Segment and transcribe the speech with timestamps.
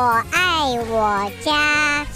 [0.00, 2.06] 我爱我家。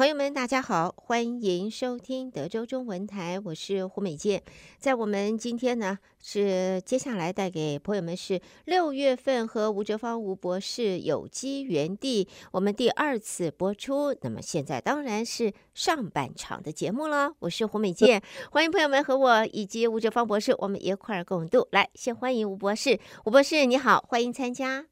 [0.00, 4.42] 朋友们，大家好，欢迎收听德州中文台，我是胡美健。
[4.78, 14.16] 在我们今天呢，是接下来带给朋友们是六月份和吴哲芳吴博士有机园地我们第二次播出。
[14.22, 17.34] 那么现在当然是上半场的节目了。
[17.40, 21.68] 我是胡美健，欢迎朋友们和我以及吴哲芳博士，我们一块儿共度。
[21.72, 24.86] 来，先欢迎吴博士，吴博士你好，欢迎参加。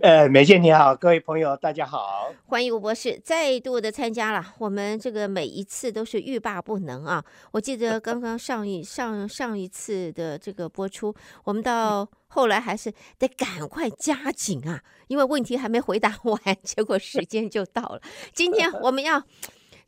[0.00, 4.54] 呃，梅姐你好，各位朋友大家好，欢迎吴博士再度的参加了。
[4.58, 7.22] 我们这个每一次都是欲罢不能啊！
[7.50, 11.12] 我记得刚刚上一上上一次的这个播出，
[11.44, 18.00] 我们到后来还是得赶快加紧啊，因为问题还没回答完，结果时间就到了。
[18.32, 19.20] 今天我们要，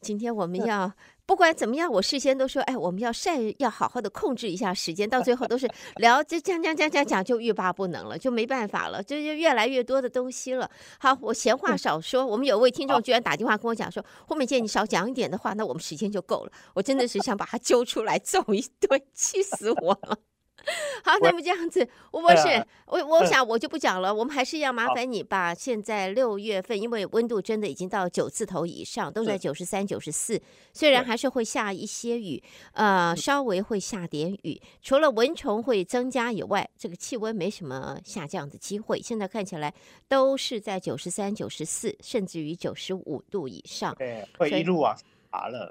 [0.01, 0.93] 今天我们 要。
[1.27, 5.67] 不管怎么样，我事先都说，哎，我们要善要好好的控制一下时间，到最后都是
[5.97, 10.71] 聊，这讲讲讲讲讲，就欲罢不能了，就没办法了，就就越来越多的东西了。
[10.99, 16.53] 好，我闲话少说，我们有位听众居然打电话跟我讲说，后面见你少讲一点的话，那我们时间就够了。
[16.75, 20.19] 我真的是想把他揪出来揍一顿，气死我了。
[21.05, 30.41] 好，那么这样子，吴博士，我我想我就不讲了，我们还是要麻烦你把现在六月份，因为温度真的已经到九字头以上，都在九十三、九十四，
[30.73, 32.43] 虽然还是会下一些雨，
[32.73, 39.01] 呃，稍微会下点雨，除了蚊虫会增加以外，这个气温没什么下降的机会。
[39.01, 39.73] 现在看起来
[40.09, 44.97] 都是在九十三、九十四，甚至于九十五度以上，对，会一路啊。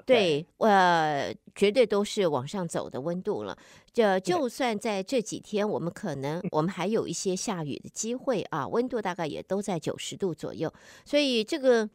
[0.06, 3.56] 对，呃，绝对都是往上走的温度了。
[3.92, 10.72] 这就算在这几天，我们可能我们还有一些下雨的机会啊，温度大概也都在九十度左右。
[11.04, 11.88] 所以这个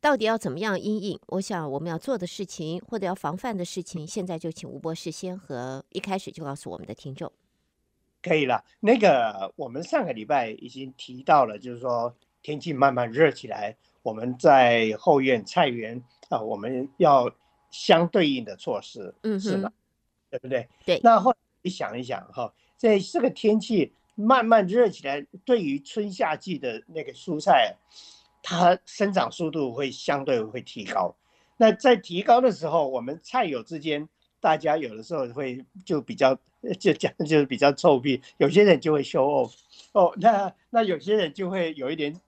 [0.00, 1.20] 到底要怎么样阴影？
[1.26, 7.30] 我想我们要做的事情或者要防范的事情，现在就请吴博士先和一开始就告诉我们的听众。
[8.22, 16.00] 可以了，那个我们上个礼拜已经提到了，就是说天气慢慢热起来，我们在后院菜园。
[16.30, 17.30] 啊，我们要
[17.70, 19.70] 相对应的措施，嗯，是吧？
[20.30, 20.66] 对不对？
[20.82, 20.98] 对。
[21.04, 27.76] 那后你想一想哈，在这个天气慢慢热起来，对于春夏季的那个蔬菜，
[28.42, 31.14] 它生长速度会相对会提高。
[31.58, 34.08] 那在提高的时候，我们菜友之间，
[34.40, 36.34] 大家有的时候会就比较
[36.80, 39.52] 就讲就是比较臭屁，有些人就会 show off
[39.92, 42.18] 哦，那那有些人就会有一点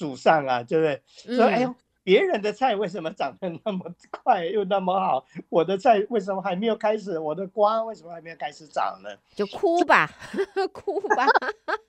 [0.00, 1.02] 沮丧啊，对不对？
[1.28, 1.74] 嗯、说哎呦。
[2.02, 5.24] 别人的菜为什么长得那么快又那么好？
[5.50, 7.18] 我的菜为什么还没有开始？
[7.18, 9.10] 我的瓜为什么还没有开始长呢？
[9.36, 10.10] 就哭吧，
[10.72, 11.26] 哭吧。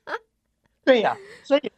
[0.84, 1.72] 对呀、啊，所以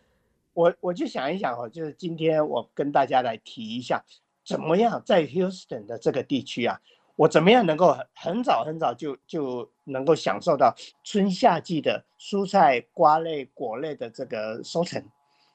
[0.53, 4.03] 我我就想一想哦，就是今天我跟大家来提一下，
[4.45, 6.81] 怎么样在 Houston 的这个地区啊，
[7.15, 10.75] 我怎么样能够很早很早就就能够享受到
[11.05, 15.03] 春夏季的蔬菜、瓜类、果类的这个收成，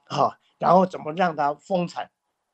[0.06, 2.08] 好、哦，然后怎么让它丰产。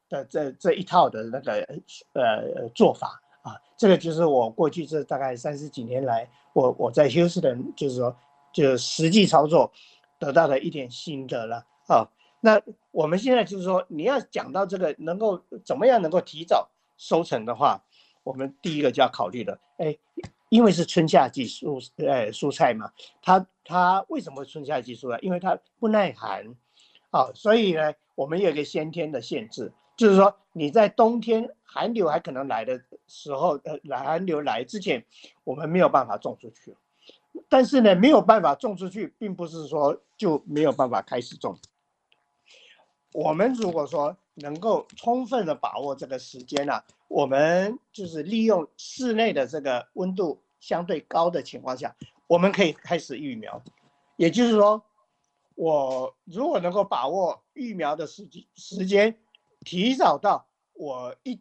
[0.08, 1.68] 的这这一套的那个
[2.14, 8.16] 呃做法啊，这个就是我过去这大概三十几年来，我我在休斯顿就是说
[8.54, 9.72] 就实际操作
[10.20, 12.08] 得到的一点心得了啊。
[12.40, 12.62] 那
[12.92, 17.84] 我们现在就是说，你要讲到这个能够怎么样能够提早收成的话，
[18.24, 19.98] 我们第一个就要考虑的，哎，
[20.50, 22.92] 因为是春夏季蔬呃蔬菜嘛，
[23.24, 25.18] 它它为什么春夏季蔬菜？
[25.24, 26.46] 因为它不耐寒，
[27.12, 29.72] 啊，所以呢，我们有一个先天的限制。
[29.98, 35.06] 就是说，你在冬天寒流还可能来的时候，呃，寒流来之前，
[35.46, 36.76] 我们没有办法种出去。
[37.48, 41.58] 但是呢，没有办法种出去，并不是说就没有办法开始种。
[43.14, 51.96] 我们如果说能够充分的把握这个时间呢，我们就是利用室内的这个温度相对高的情况下，
[52.28, 53.62] 我们可以开始育苗。
[54.18, 54.84] 也就是说，
[55.56, 59.18] 我如果能够把握育苗的时时间。
[59.62, 61.40] 提早到我一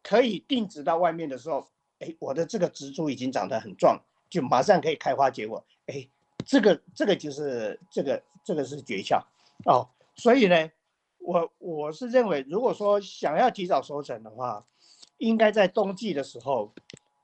[0.00, 1.66] 可以定植到外面的时候，
[1.98, 4.00] 哎，我的这个植株已经长得很壮，
[4.30, 5.64] 就马上可以开花结果。
[5.86, 6.06] 哎，
[6.46, 9.20] 这个这个就是这个这个是诀窍
[9.64, 9.88] 哦。
[10.14, 10.70] 所以呢，
[11.18, 14.64] 我我是认为，如果说想要提早收成的话，
[15.18, 16.72] 应该在冬季的时候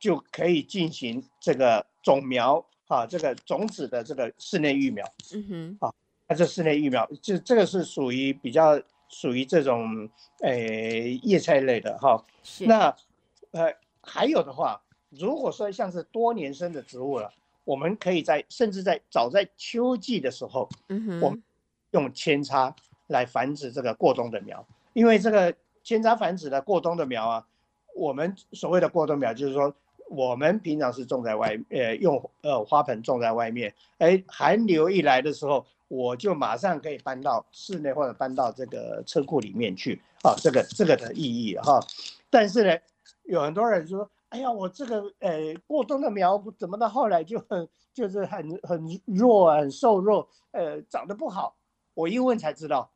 [0.01, 5.07] 就可以进行这个种苗啊，这个种子的这个室内育苗。
[5.33, 5.95] 嗯哼，啊，
[6.31, 8.81] 那这室内育苗就这个是属于比较。
[9.13, 10.09] 属于这种
[10.43, 12.25] 诶、呃、叶菜类的哈，
[12.61, 12.95] 那
[13.51, 17.29] 呃还有的话，如果说像是多年生的植物了，
[17.65, 21.43] 我们可以在甚至在早在秋季的时候，嗯哼，我们
[21.91, 22.73] 用扦插
[23.09, 27.45] 来繁殖这个过冬的苗，因为这个扦插繁殖的过冬的苗啊，
[27.97, 29.75] 我们所谓的过冬苗就是说
[30.09, 41.81] 我们平常是种在外，呃，用呃花盆种在外面，哎，寒流一来的时候，我就马上可以搬到室内或者搬到这个车库里面去啊，这个这个的意义哈。
[42.31, 42.79] 但是呢，
[43.25, 51.57] 有很多人说，哎呀，我这个呃过冬的苗怎么到后来就很就是很很弱，很瘦弱，呃，长得不好。
[51.95, 52.89] 我一问才知道，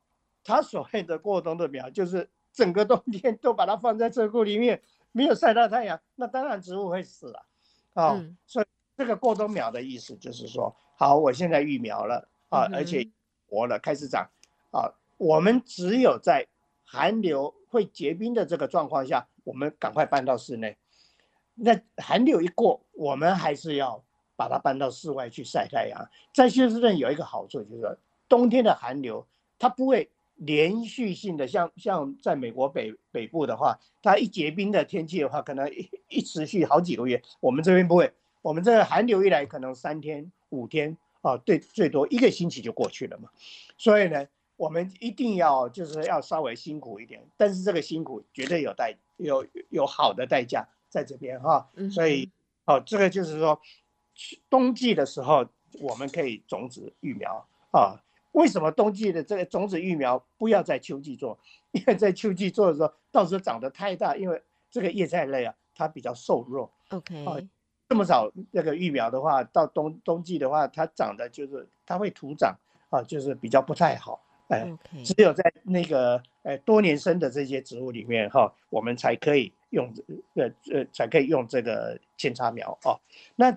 [0.43, 4.81] 他所谓的过冬的苗，就是整个冬天都把它放在车库里面。
[5.11, 7.45] 没有晒到太阳，那当然植物会死了，
[7.93, 8.65] 哦，嗯、所以
[8.97, 13.09] 这个过冬苗的意思就是说，好，我现在育苗了啊，而且
[13.47, 14.29] 活了，开始长
[14.71, 14.89] 啊。
[15.17, 16.47] 我们只有在
[16.83, 20.77] 寒流会结冰的这个状况下，我们赶快搬到室内。
[21.53, 24.03] 那寒流一过，我们还是要
[24.35, 26.09] 把它搬到室外去晒太阳。
[26.33, 27.97] 在休斯顿有一个好处，就是
[28.29, 29.27] 冬天的寒流
[29.59, 30.09] 它不会。
[30.39, 37.23] 连续性的，像像在美国北北部的话，它一结冰的天气的话，可能一一持续好几个月。
[37.39, 38.11] 我们这边不会，
[38.41, 43.29] 我们这个寒流一来，可能三天五天啊，对，最多一个星期就过去了嘛。
[43.77, 44.27] 所以呢，
[44.57, 51.67] 我们一定要就是要稍微辛苦一点，但是这个辛苦绝对有代有有好的代价在这边哈。
[51.89, 52.29] 所以
[52.65, 53.59] 哦，这个就是说，
[54.49, 55.47] 冬季的时候
[55.79, 57.99] 我们可以种植育苗啊。
[58.33, 61.39] 为什么冬季的这个种子育苗不要在秋季做？
[61.71, 66.71] 因为在秋季做的时候，到时候长得太大，因为这个叶菜类啊，它比较瘦弱。
[66.89, 67.37] OK，啊，
[67.87, 72.55] 这么少那个育苗的话，到冬冬季的话，它长得就是它会徒长
[72.89, 74.21] 啊，就是比较不太好。
[74.49, 74.71] 哎.
[75.03, 79.93] 只有在那个呃多年生的这些植物里面哈，我们才可以用
[80.33, 82.99] 呃呃才可以用这个扦插苗哦。
[83.35, 83.55] 那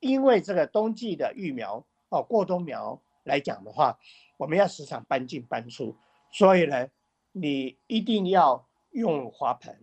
[0.00, 3.00] 因为这个冬季的育苗哦，过冬苗。
[3.24, 3.98] 来讲的话，
[4.38, 5.94] 我们要时常搬进搬出，
[6.32, 6.88] 所以呢，
[7.32, 9.76] 你一定要用花盆。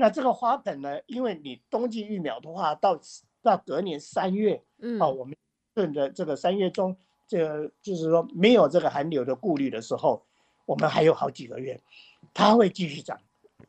[0.00, 2.98] 那这个花盆呢，因为你冬季育苗的话，到
[3.42, 5.36] 到隔年三月，嗯，啊，我们
[5.74, 6.96] 顺着这个三月中，
[7.26, 10.22] 这个就是说没有这个寒流的顾虑的时候，
[10.66, 11.78] 我们还有好几个月，
[12.32, 13.18] 它会继续长。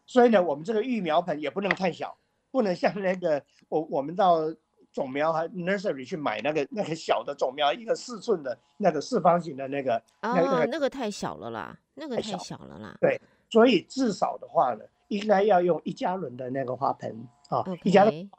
[0.05, 2.15] 所以呢，我们这个育苗盆也不能太小，
[2.51, 4.53] 不能像那个我我们到。
[4.91, 12.97] 种苗还 nursery 去买那个那个小的种苗，一个四寸的那个四方形的那个，啊、那个那个太小了啦，那个太小了啦。
[12.99, 13.21] 对，
[13.51, 18.29] 所以至少的话呢，应该要用一加仑的那个花盆啊.一加仑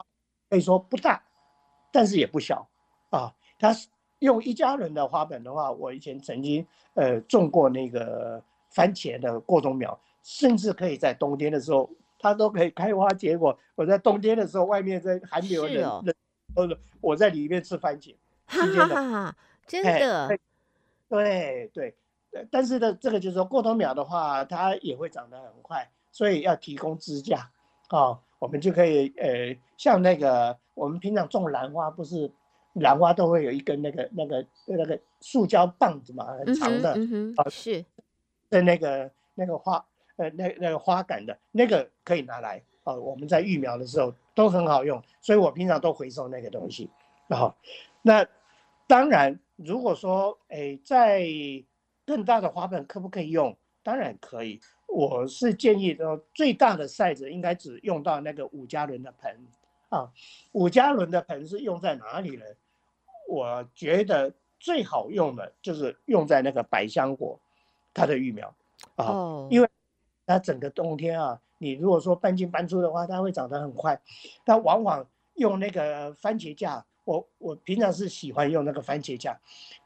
[0.49, 1.23] 可以说不大，
[1.91, 2.67] 但是也不小
[3.11, 3.33] 啊。
[3.59, 3.73] 它
[4.19, 6.65] 用一加仑的花盆的话，我以前曾经
[6.95, 13.57] 呃种过那个番茄的过冬苗，甚至可以在冬天的时候，它都可以开花结果。
[13.75, 16.15] 我在冬天的时候，外面在寒流的。
[16.99, 18.13] 我在里面吃番茄，
[18.45, 19.35] 哈哈哈哈，
[19.65, 20.37] 真的，
[21.07, 21.95] 对对，
[22.51, 27.49] 但是呢，这个就是说过冬苗的话，它也会长得很快，所以要提供支架
[27.87, 32.31] 啊、哦，我们就可以呃，像那个我们平常种兰花，不是
[32.73, 37.85] 兰花都会有一根那个那个那个塑胶棒子嘛，很长的，嗯嗯、是，
[38.49, 39.85] 的那个那个花
[40.17, 42.61] 呃那那个花杆的那个可以拿来。
[42.83, 46.89] 哦，我们在育苗的时候都很好用，所以我平常都回收那个东西。
[47.27, 47.53] 然后，
[48.01, 48.25] 那
[48.87, 51.23] 当然，如果说，哎，在
[52.07, 53.55] 更大的花盆可不可以用？
[53.83, 54.59] 当然可以。
[54.93, 59.47] 我是建议说，最大的 size 应该只用到那个五加仑的盆
[59.89, 60.11] 啊。
[60.51, 62.43] 五加仑的盆是用在哪里呢？
[63.29, 67.39] 我觉得最好用的就是用在那个百香果，
[67.93, 68.53] 它的育苗
[68.95, 69.51] 啊，oh.
[69.51, 69.69] 因为
[70.25, 71.39] 它整个冬天啊。
[71.57, 74.01] 你如果说搬进搬出的话，它会长得很快。
[74.43, 79.39] 它往往用那个番茄架，我我平常是喜欢用那个番茄架，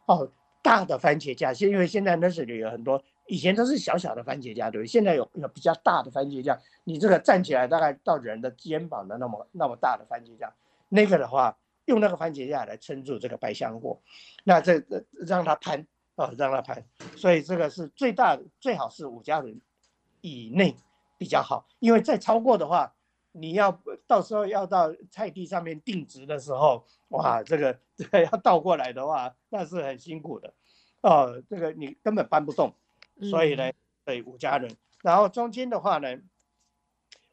[0.06, 0.32] 哦，
[0.64, 1.54] 大的番茄架。
[1.54, 4.88] 是因为现在 nursery 有很多，以前都是小小的番茄架，对不对？
[4.88, 10.54] 现在有有比较大的番茄架，你这个站起来大概到人的肩膀的那么那么大的番茄架，
[10.90, 14.02] 那个的话，用那个番茄架来撑住这个百香果，
[14.44, 16.86] 那这这让它攀哦，让它攀。
[17.16, 19.60] 所以这个是最大，最好是五加仑
[20.22, 20.76] 以内。
[21.18, 22.94] 比较好，因为再超过的话，
[23.32, 30.54] 你要到时候要到菜地上面定植的时候，哇，这个这个要倒过来的话，那是很辛苦的，
[31.00, 32.76] 哦，这个你根本搬不动，
[33.22, 33.72] 所以呢，
[34.04, 34.72] 对五加仑。
[35.04, 36.18] 然后中间的话呢，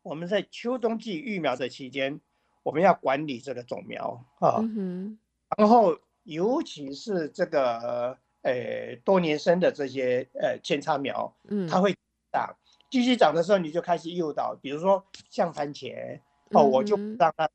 [0.02, 2.20] 我们在秋冬季育苗的期间，
[2.62, 5.18] 我们要管理这个种苗啊，嗯、
[5.56, 11.94] 然后尤其是这个呃多年生的这些呃扦插苗，嗯，它会
[12.32, 12.54] 长。
[12.90, 16.20] 继续长的时候，你就开始诱导，比如说像番茄
[16.50, 17.48] 哦，我就让它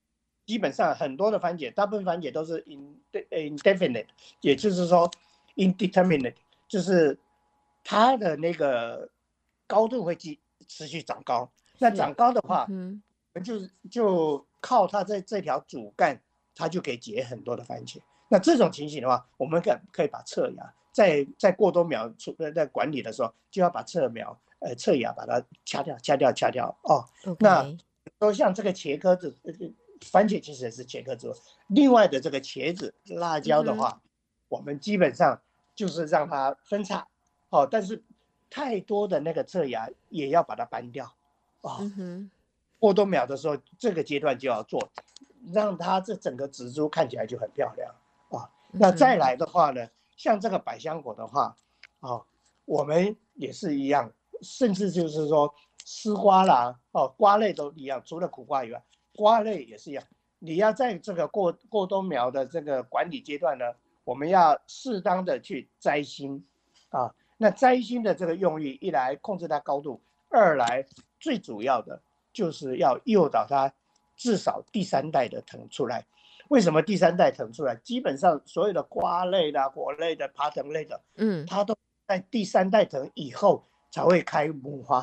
[0.47, 4.07] 基本上很多的番茄，大部分番茄都是 indefinite，
[4.41, 5.07] 也就是说
[5.55, 6.33] indeterminate，
[6.67, 7.19] 就是
[7.89, 9.09] 它的那个
[9.65, 11.49] 高度会继持续长高。
[11.79, 16.21] 那长高的话，我们就就靠它在这条主干，
[16.53, 18.01] 它就可以结很多的番茄。
[18.27, 27.05] 那这种情形的话，我们可可以把侧芽在在过多苗出在管理的时候，就要把侧苗呃侧芽把它掐掉掐掉掐掉哦。
[27.39, 27.65] 那
[28.19, 29.33] 都像这个茄科子，
[30.01, 31.33] 番茄其实也是茄科植物。
[31.67, 34.09] 另外的这个茄子、辣椒的话，嗯、
[34.49, 35.41] 我们基本上
[35.73, 37.07] 就是让它分叉
[37.49, 38.03] 哦，但是
[38.49, 41.11] 太多的那个侧芽也要把它搬掉
[41.61, 41.77] 哦。
[41.97, 42.29] 嗯。
[42.79, 44.87] 过冬苗的时候，这个阶段就要做，
[45.51, 47.91] 让它这整个植株看起来就很漂亮。
[48.29, 51.57] 啊，那再来的话呢，像这个百香果的话，
[52.01, 52.21] 啊，
[52.65, 54.11] 我们也是一样，
[54.43, 55.51] 甚至就是说
[55.85, 58.83] 丝瓜啦，哦，瓜类都一样，除了苦瓜以外，
[59.15, 60.03] 瓜类也是一样。
[60.37, 63.65] 你要在这个过过冬苗的这个管理阶段呢，
[64.03, 66.45] 我们要适当的去摘心，
[66.89, 70.85] 啊，那摘心的这个用意，一来控制它高度，二来
[71.19, 72.01] 最主要的
[72.33, 73.71] 就是要诱导它
[74.15, 76.05] 至少第三代的藤出来。
[76.49, 77.75] 为什么第三代藤出来？
[77.75, 81.75] 基本上所有的瓜类的、果类的、爬藤类的，嗯，它都
[82.07, 84.99] 在第三代藤以后才会开母花，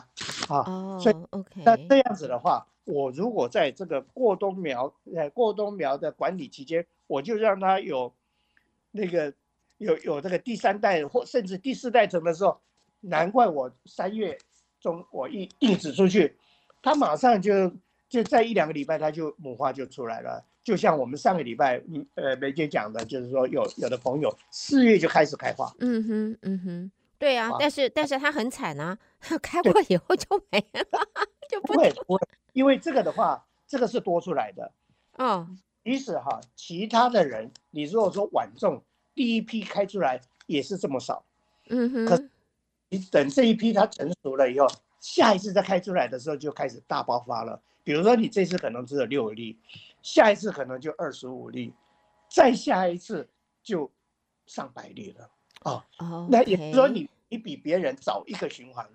[0.48, 8.14] 啊，哦、所以 OK，那这样子的话，我如果在这个过冬苗，呃，过冬苗的管理期间，我就让它有
[8.90, 9.34] 那个
[9.78, 12.60] 有有这个第三代或甚至第四代藤的时候，
[13.00, 14.38] 难怪我三月
[14.80, 16.36] 中我一硬指出去，
[16.82, 17.72] 它马上就
[18.08, 20.44] 就在一两个礼拜，它就母花就出来了。
[20.62, 28.96] 就像我们上个礼拜，嗯，呃，梅姐讲的，就是说有有的朋友四月就开始开花，嗯哼，嗯哼，对呀、啊，但是但是他很惨啊，
[29.42, 30.82] 开过以后就没了，
[31.50, 32.20] 就不，不会不会，
[32.54, 34.72] 因为这个的话，这个是多出来的，
[35.18, 35.46] 哦，
[35.84, 38.82] 即使哈，其他的人，你如果说晚种，
[39.14, 41.24] 第一批开出来也是这么少，
[41.68, 42.28] 嗯哼，可
[42.88, 44.66] 你等这一批它成熟了以后，
[45.00, 49.58] 下一次再开出来的时候就开始大爆发了，比如说你这次可能只有六粒。
[50.02, 51.72] 下一次可能就二十五粒，
[52.28, 53.26] 再下一次
[53.62, 53.90] 就
[54.44, 55.30] 上百粒了
[55.62, 55.82] 啊！
[55.96, 58.86] 哦、那也就是说你你比别人早一个循环。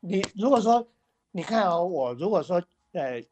[0.00, 0.86] 你如果说
[1.30, 3.22] 你看哦，我如果说呃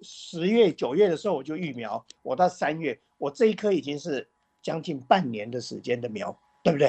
[0.00, 4.28] 十月九月的时候我就育苗，我到三月我这一颗已经是
[4.64, 6.88] 将近半年的时间的苗，对不对？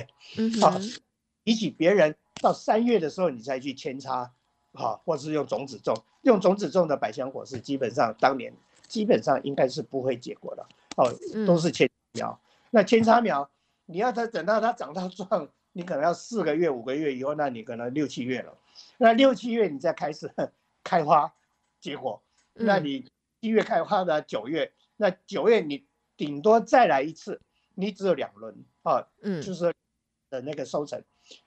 [0.63, 0.81] 啊，
[1.43, 4.31] 比起别人到三月的时候你再去扦插，
[4.71, 8.51] 啊，或是用种子种，用种子种的百香果是基本上当年。
[8.87, 10.63] 基本上应该是不会结果的
[10.95, 11.11] 哦，
[11.47, 12.29] 都是扦苗。
[12.29, 12.39] 嗯、
[12.69, 13.49] 那扦插苗，
[13.87, 18.55] 你要它等到它长到壮，你可能要四个月、五个月以后，那你可能六七月了。
[18.99, 20.31] 那六七月你再开始
[20.85, 21.33] 开花
[21.81, 22.21] 结果，
[22.53, 23.03] 那你
[23.39, 25.83] 一月开花的九月，那九月你
[26.15, 27.41] 顶多再来一次，
[27.75, 29.73] 你只有两轮啊，嗯，就是
[30.29, 31.01] 的那个收成。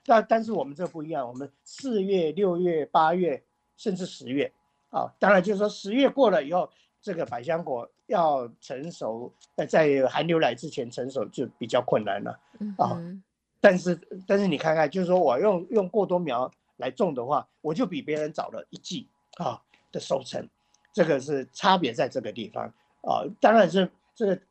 [0.05, 3.43] 那但是我们这不一样，我们四月、六月、八月，
[3.75, 4.51] 甚至十月
[4.89, 6.69] 啊，当然就是说十月过了以后。
[7.01, 12.31] 这个百香果要成熟，呃，在寒流来之前成熟就比较困难了，
[12.77, 13.23] 啊、嗯，
[13.61, 19.07] 但是但是你看看，就是说我用用过多苗来种的话，我就比别人早了一季
[19.37, 19.61] 啊
[19.93, 20.45] 的收成，
[20.91, 22.65] 这个是差别在这个地方
[23.03, 23.23] 啊。
[23.39, 24.41] 当然是这个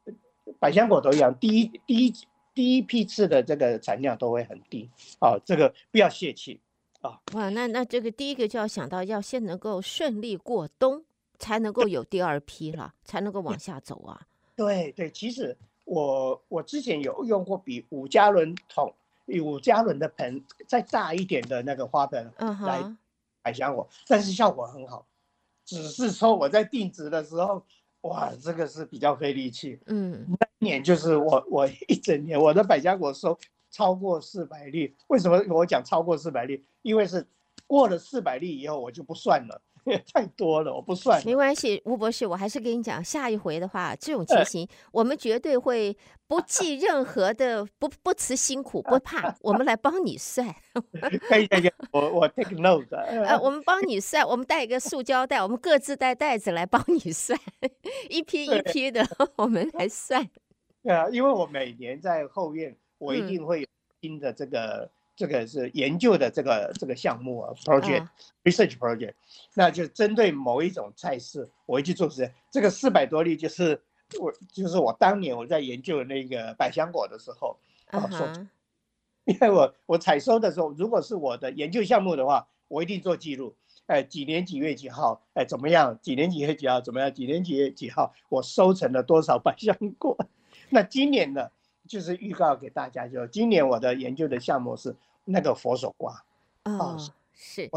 [0.58, 2.14] 百香果都一样，第一第一
[2.54, 4.88] 第一批次的这个产量都会很低
[5.20, 6.60] 啊，这个不要泄气
[7.00, 7.20] 啊。
[7.34, 11.04] 哇，那那这个第一个就要想到要先能够顺利过冬。
[11.40, 14.20] 才能够有第二批了，才能够往下走啊。
[14.56, 18.92] 对对，其实我我之前有用过比五加仑桶、
[19.40, 22.82] 五加仑的盆再大一点的那个花盆来
[23.40, 24.04] 百香果，uh huh.
[24.08, 25.06] 但是效果很好。
[25.64, 27.64] 只是说我在定植的时候，
[28.08, 29.78] 哇，这个是比较费力气。
[29.86, 33.38] 嗯，那年就是我我一整年我的百家果收
[33.70, 34.94] 超过四百粒。
[35.08, 36.64] 为什么我讲超过四百粒？
[36.82, 37.26] 因为是
[37.66, 39.60] 过了四百粒以后我就不算了。
[40.12, 41.24] 太多了，我不算。
[41.24, 50.54] 没关系，吴博士，我还是跟你讲，下一回的话，这种情形，我们绝对会不计任何的，不不辞辛苦，不怕，我们来帮你算。
[51.28, 52.96] 可以可以，我我 take note。
[52.96, 57.38] 呃，我们帮你算，我们带一个塑胶袋，我们各自带袋子来帮你算，
[58.10, 60.28] 一批一批的，我们来算。
[60.82, 63.66] 对啊，因为我每年在后院，我一定会有
[64.00, 64.88] 新的这个。
[64.88, 68.08] 嗯这个是研究的这个这个项目啊，project、uh.
[68.44, 69.14] research project，
[69.54, 72.32] 那就针对某一种菜式，我会去做实验。
[72.52, 73.82] 这个四百多例就是
[74.20, 78.46] 我就是我当年我在研究那个百香果的时候啊说，uh.
[79.24, 83.56] 因为我我采收的时候，如果是我的研究项目的话，我一定做记录。
[83.86, 85.98] 哎，几年几月几号，哎怎么样？
[86.00, 87.12] 几年几月几号怎么样？
[87.12, 90.16] 几年几月几号我收成了多少百香果？
[90.70, 91.50] 那今年呢，
[91.88, 94.94] 就是预告给大家，就今年我的研究的项目是。
[95.30, 96.24] 那个佛手瓜，
[96.64, 96.96] 哦，
[97.34, 97.70] 是，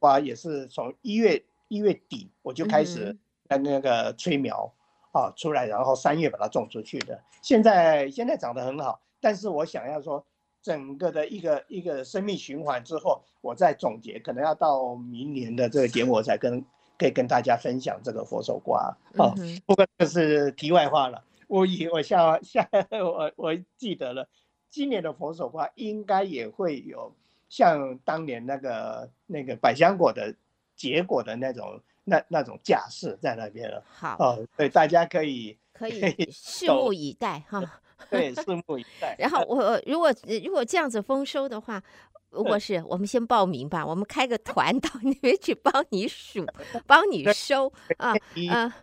[0.00, 4.68] 瓜也是从一月一月底我就开始那那个催苗，
[5.12, 7.22] 啊出来，然后三月把它种出去的。
[7.40, 10.26] 现在现在长得很好，但是我想要说
[10.60, 16.60] 整个的一个一个生命循环之后，我再总结，可能要到明年的这个节目我才跟
[16.98, 18.92] 可以跟大家分享这个佛手瓜。
[19.18, 19.32] 哦，
[19.64, 21.22] 不过这是题外话了。
[21.48, 24.28] 我以我下下 我我记得了，
[24.70, 27.12] 今年的佛手瓜应该也会有
[27.48, 30.32] 像当年那个那个百香果的
[30.76, 33.82] 结果的那种那那种架势在那边了。
[33.88, 35.92] 好哦，对，大家可以可以
[36.30, 37.80] 拭目以待哈。
[38.08, 39.16] 对，拭目以待。
[39.18, 40.14] 然后 我如果
[40.44, 41.82] 如果这样子丰收的话。
[42.30, 46.46] 如果是我们先报名吧，我们开个团到那边去帮你数，
[46.86, 48.14] 帮你收啊
[48.50, 48.76] 啊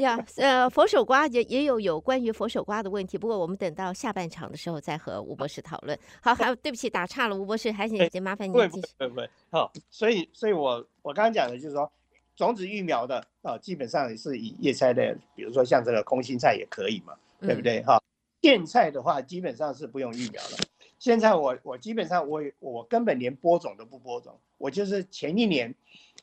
[0.00, 5.98] 呀呃佛手瓜也也有有关于佛手瓜的问题，不过我们等到下半场的时候再和吴博士讨论。
[6.22, 8.86] 好，还有对不起打岔了，吴博士，还请先麻烦您继续。
[8.98, 11.90] 不不不，好，所以所以我我刚刚讲的就是说，
[12.36, 18.00] 种子育苗的啊，基本上也是以叶菜类，比如说像这个空心菜也可以嘛，对不对哈？
[18.40, 20.56] 苋菜的话，基本上是不用育苗的。
[20.98, 25.74] 现在我我基本上我我根本连播种都不播种，我就是前一年，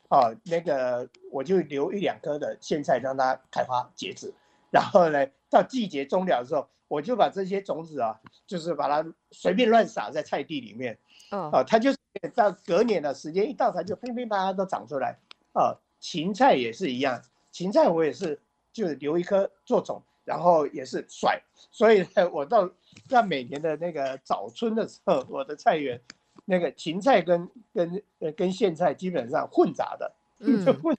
[0.10, 4.34] 啊那个我就留一两颗的苋菜让它开花结籽，
[4.72, 10.98] 然后呢到季节终了的时候，我就把这些种子啊，就是把它随便乱撒在菜地里面，
[11.30, 11.92] 啊它就
[12.34, 15.20] 到隔年的时间一到，它就乒乒乓乓都长出来，
[15.53, 20.01] 啊芹菜也是一样，芹菜我也是就留一颗做种。
[20.25, 21.38] 然后也是甩，
[21.70, 22.72] 所以呢，我到
[23.08, 26.00] 在每年的那个早春的时候，我的菜园
[26.46, 30.96] 那个芹菜跟跟呃跟苋菜基本上混杂的，嗯， 混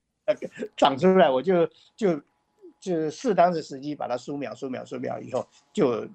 [0.76, 2.20] 长出来，我就就
[2.80, 6.06] 就适当的时机把它疏苗、疏苗、疏苗以后，就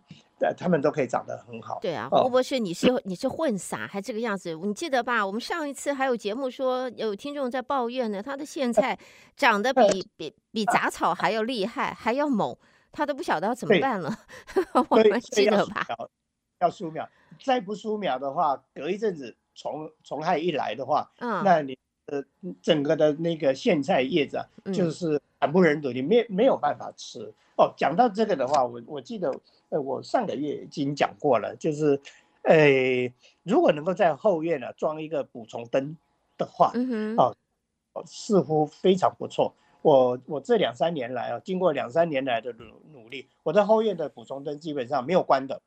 [0.42, 1.80] 呃他们都可以长得很好。
[1.82, 4.56] 对啊，吴博士，你是 你是混撒还这个样子？
[4.56, 5.26] 你记得吧？
[5.26, 8.98] 我们上一次还有节目说有听众在抱怨呢，他的苋菜
[9.36, 12.56] 长得比比比杂草还要厉害，还要猛。
[12.92, 14.14] 他都不晓得要怎么办了，
[14.90, 15.86] 我们记得吧？
[16.60, 17.08] 要疏苗，
[17.44, 22.22] 再不疏苗的话，隔一阵子虫虫害一来的话，嗯，那你呃
[22.62, 27.74] 整个的那个苋菜叶子啊，就是惨不忍睹，你没没有办法吃哦。
[27.78, 29.34] 讲到这个的话，我我记得
[29.70, 32.02] 呃我上个月已经讲过了，就是
[32.42, 33.10] 呃
[33.44, 35.96] 如果能够在后院呢、啊、装一个捕虫灯
[36.38, 37.36] 的话，嗯哼，哦，
[38.06, 39.54] 似乎非常不错。
[39.82, 45.62] 我我这两三年来啊，经过两三年来的努努力，我在后院的捕虫灯基本上没有关的，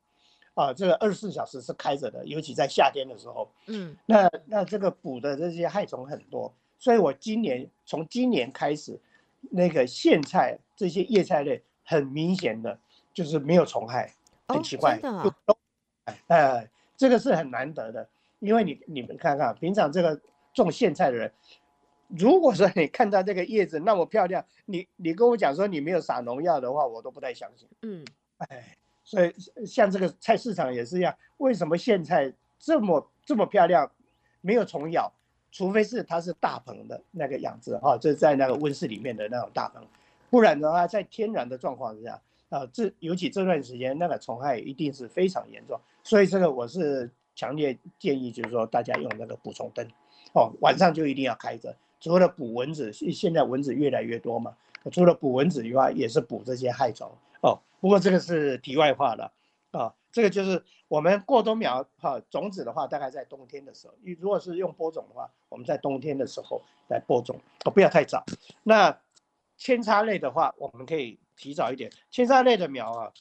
[0.53, 8.99] 啊，这个二十四小时是开着的，尤其在夏天的时候，嗯，那那这个捕的这些害虫很多，所以我今年从今年开始，
[9.49, 12.77] 那个苋菜这些叶菜类很明显的
[13.13, 14.13] 就是没有虫害，
[14.47, 15.33] 很奇怪，的，
[16.05, 18.07] 哎哎，这个是很难得的，
[18.39, 20.21] 因为你你们看看平常这个
[20.53, 21.33] 种苋菜的人。
[22.07, 27.67] 如果说你看到这个叶子那么漂亮，你你跟我讲说你没有撒农药的话，我都不太相信。
[27.81, 28.05] 嗯，
[28.37, 29.33] 哎，所以
[29.65, 33.91] 像这个菜市场也是一样，为什么苋菜这么这么漂亮，
[34.41, 35.11] 没有虫咬？
[35.51, 39.85] 除非是它是大棚的那个养殖哈，就是在那个温室里面的那种大棚，
[40.31, 45.79] 不然的话，在天然的状况之下，啊，这尤其这段时间那个虫害一定是非常严重。
[46.03, 49.87] 所以这个我是强烈建议，就是说大家用那个捕虫灯，
[50.33, 51.75] 哦，晚上就一定要开着。
[52.03, 54.53] 除了捕蚊子，现现在蚊子越来越多嘛。
[54.91, 57.09] 除了捕蚊子以外，也是捕这些害虫
[57.41, 57.57] 哦。
[57.79, 59.31] 不过这个是题外话了
[59.71, 59.93] 啊。
[60.11, 63.93] 这个就是我们过冬苗哈，种子的话，大概在冬天的时候。
[64.19, 68.21] 如果是用播种的话，我们在冬天的时候来播种哦，不要太早。
[68.63, 68.91] 那
[69.57, 71.89] 扦插类的话，我们可以提早一点。
[72.11, 73.13] 扦插类的苗啊，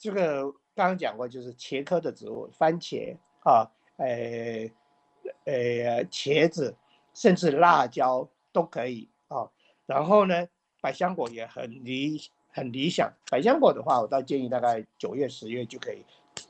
[0.00, 4.72] 这个刚刚讲过，就是茄科的植物，番茄啊，诶
[5.44, 6.74] 诶，茄子。
[7.14, 9.48] 甚至辣椒都可以啊、
[9.86, 10.46] 然后呢，
[10.80, 13.12] 百香果也很理很理想。
[13.30, 16.04] 百香果的话，我倒建议大概九月、十月就可以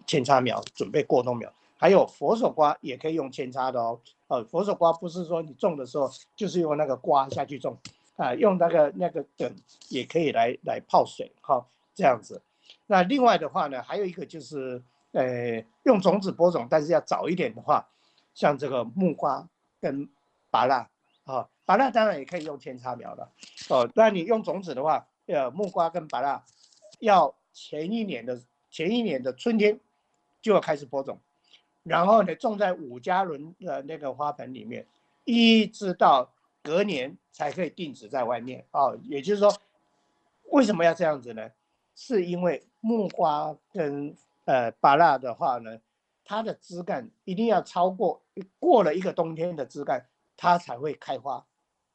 [0.07, 1.53] 扦插苗，准备过冬苗。
[1.77, 4.01] 还有佛手瓜也可以用扦插的哦。
[4.29, 7.77] 呃，佛手瓜不是说你种的时候就是用那个瓜下去种
[8.17, 9.55] 啊，用那个那个梗
[9.89, 12.43] 也可以来来泡水，好、哦、这样子。
[12.87, 17.87] 那另外的话呢，还有一个就是呃用种子播种，但是要早一点的话，
[18.35, 19.47] 像这个木瓜
[19.81, 20.09] 跟
[20.55, 20.89] 芭乐
[21.25, 23.29] 啊，芭乐当然也可以用扦插苗的
[23.71, 23.91] 哦。
[23.97, 26.41] 那你用种子的话，呃，木瓜跟芭乐
[27.01, 28.41] 要前一年的
[28.71, 29.81] 前一年的春天
[30.41, 31.19] 就要开始播种，
[31.83, 34.87] 然后呢种在五加仑的那个花盆里面，
[35.25, 38.97] 一直到隔年才可以定植在外面哦。
[39.03, 39.53] 也就是说，
[40.53, 41.51] 为什么要这样子呢？
[41.97, 45.81] 是因为木瓜跟呃芭乐的话呢，
[46.25, 48.23] 它的枝干一定要超过
[48.61, 50.07] 过了一个冬天的枝干。
[50.37, 51.45] 它才会开花，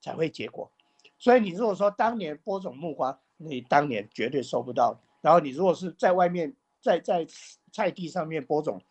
[0.02, 0.72] 才会结果。
[1.18, 5.00] 所以你如果说当年播种木瓜，你当年绝对收不到。
[5.22, 7.28] 然后你如果是在外面在在
[7.72, 8.82] 菜地上面播种，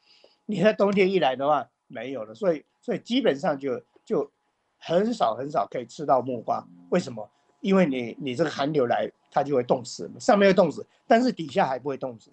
[0.46, 4.30] 你在冬天一来的话没有了，所以所以基本上就就
[4.78, 6.66] 很少很少可以吃到木瓜。
[6.90, 7.28] 为什么？
[7.61, 12.30] 因为你你这个寒流来，它就会冻死，上面会冻死，但是底下还不会冻死。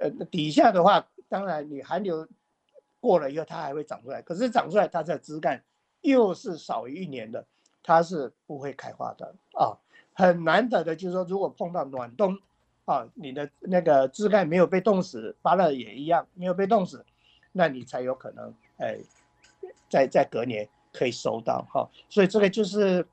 [0.00, 2.28] 呃，底下的话，当然你寒流
[3.00, 4.20] 过了以后，它还会长出来。
[4.20, 5.62] 可是长出来，它的枝干
[6.02, 7.44] 又是少于一年的，
[7.82, 9.74] 它是不会开花的啊。
[10.12, 12.38] 很难得的就是说，如果碰到暖冬
[12.84, 17.04] 啊，你的那个枝干没有被冻死，芭乐也一样没有被冻死，
[17.50, 18.98] 那你才有可能哎，
[19.88, 21.88] 在在隔年可以收到哈。
[22.08, 23.06] 所以这个就是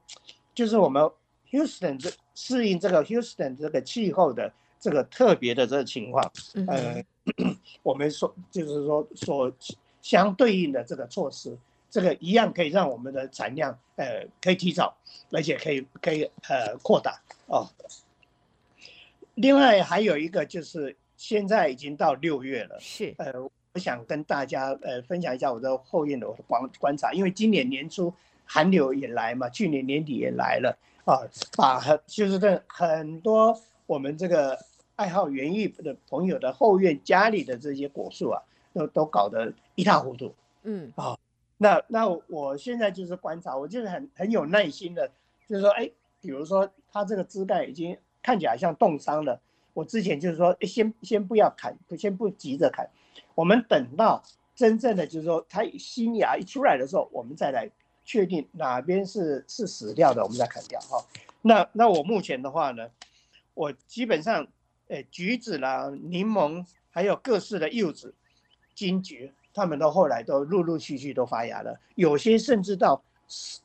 [0.54, 1.10] 就是我们。
[1.52, 6.32] Houston 这适应这个 Houston 这个气候的这个特别的这个情况，
[6.67, 7.04] 呃，
[7.82, 9.52] 我们说就是说所
[9.99, 11.58] 相对应的这个措施，
[11.89, 14.95] 这个一样可以让我们的产量呃可以提早，
[15.32, 17.67] 而且可以可以呃扩大哦。
[19.36, 23.32] 另外还有一个就是现在已经到六月了，是呃，
[23.73, 28.13] 我想跟大家呃分享一下我的后院的观观察，因为今年年初
[28.45, 30.78] 寒流也来嘛，去年年底也来了。
[31.06, 31.25] 啊，
[31.58, 34.56] 把很就是这很多我们这个
[34.95, 38.41] 爱好园艺的朋友的后院家里的这些果树啊，
[38.73, 40.36] 都都搞得一塌糊涂。
[40.62, 41.17] 嗯，啊，
[41.60, 45.12] 那那我现在就是观察，我就是很很有耐心的，
[45.48, 49.39] 就是说，哎，比如说它这个枝干已经看起来像冻伤了，
[49.74, 52.89] 我之前就是说，先先不要砍，先不急着砍，
[53.36, 54.24] 我们等到
[54.56, 57.69] 真正的就是说它新芽一出来的时候，我们再来。
[58.06, 61.06] 确定哪边是是死掉的，我们再砍掉哈。
[61.43, 62.89] 那那我目前的话呢，
[63.54, 64.48] 我基本上，
[64.88, 68.15] 诶，橘子啦、柠檬，还有各式的柚子、
[68.74, 73.02] 金桔，他们到后来都陆陆续续都发芽了，有些甚至到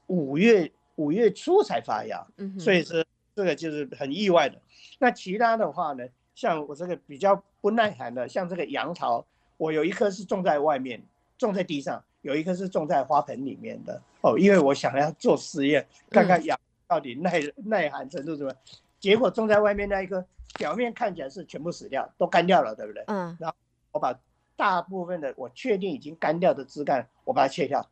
[0.07, 2.27] 五月五月初才发芽。
[2.37, 4.59] 嗯，所以是这个就是很意外的。
[4.99, 9.25] 那其他的话呢，像我这个比较不耐寒的，像这个杨桃，
[9.57, 11.03] 我有一颗是种在外面，
[11.39, 12.03] 种在地上。
[12.23, 18.55] 有一颗是种在花盆里面的哦，因为我想要做实验，看看杨到底耐耐寒程度怎么。
[18.99, 20.25] 结果种在外面那一颗，
[20.57, 23.05] 表面看起来是全部死掉，都干掉了，对不对？
[23.09, 23.37] 嗯。
[23.39, 23.55] 然后
[23.93, 24.19] 我把
[24.57, 27.89] 大部分的我确定已经干掉的枝干，我把它切掉。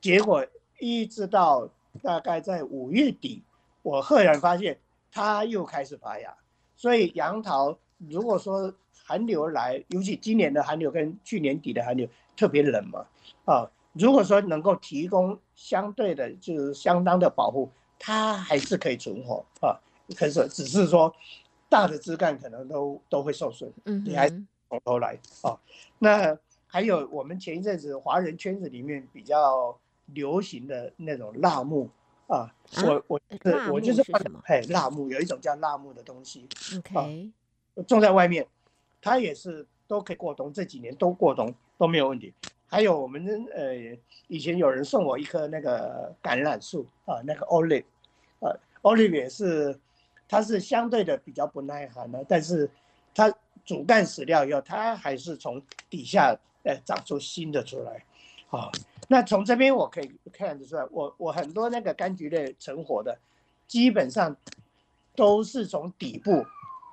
[0.00, 0.46] 结果
[0.78, 1.68] 一直到
[2.02, 3.42] 大概在五月底，
[3.82, 4.78] 我赫然发现
[5.10, 6.34] 它又开始发芽。
[6.76, 8.72] 所以杨桃，如果说
[9.04, 13.06] 寒流来，尤其今年的寒流跟去年底的寒流特别冷嘛。
[13.44, 19.78] 啊，如果说能够提供相对的，就是相当的保护，它还是可以存活啊。
[20.16, 21.14] 可是只是说，
[21.68, 23.72] 大的枝干可能都都会受损。
[23.84, 25.58] 嗯，你还是从头来啊。
[25.98, 31.90] 那还有我们前一阵子华人圈子里面比较流行的那种辣木
[32.26, 32.50] 啊，
[32.86, 34.02] 我我是我就是
[34.44, 36.48] 嘿辣木，有一种叫辣木的东西。
[36.78, 37.30] OK，
[37.86, 38.46] 种在外面，
[39.02, 42.32] 它也是都可以过冬，这几年都过冬都没有问题。
[42.66, 43.74] 还有我们呃，
[44.28, 47.84] 以前有人送我一棵那个橄榄树啊，那个 olive，
[48.40, 49.78] 呃，olive 也是，
[50.26, 52.70] 它是相对的比较不耐寒的，但是
[53.14, 53.30] 它
[53.64, 58.04] 主干死掉以后，它还是从底下呃长出新的出来，
[58.50, 58.70] 啊，
[59.08, 63.18] 那从这边我可以看得出来，我我很多那个柑橘类成活的，
[63.66, 64.36] 基本上
[65.14, 66.44] 都是从底部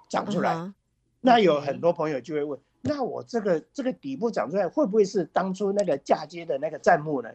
[0.08, 0.74] 长出来，uh -huh.
[1.22, 2.60] 那有很多朋友就会问。
[2.82, 7.30] 那我这个这个底部长出来会不会是当初那个嫁接的那个砧木呢？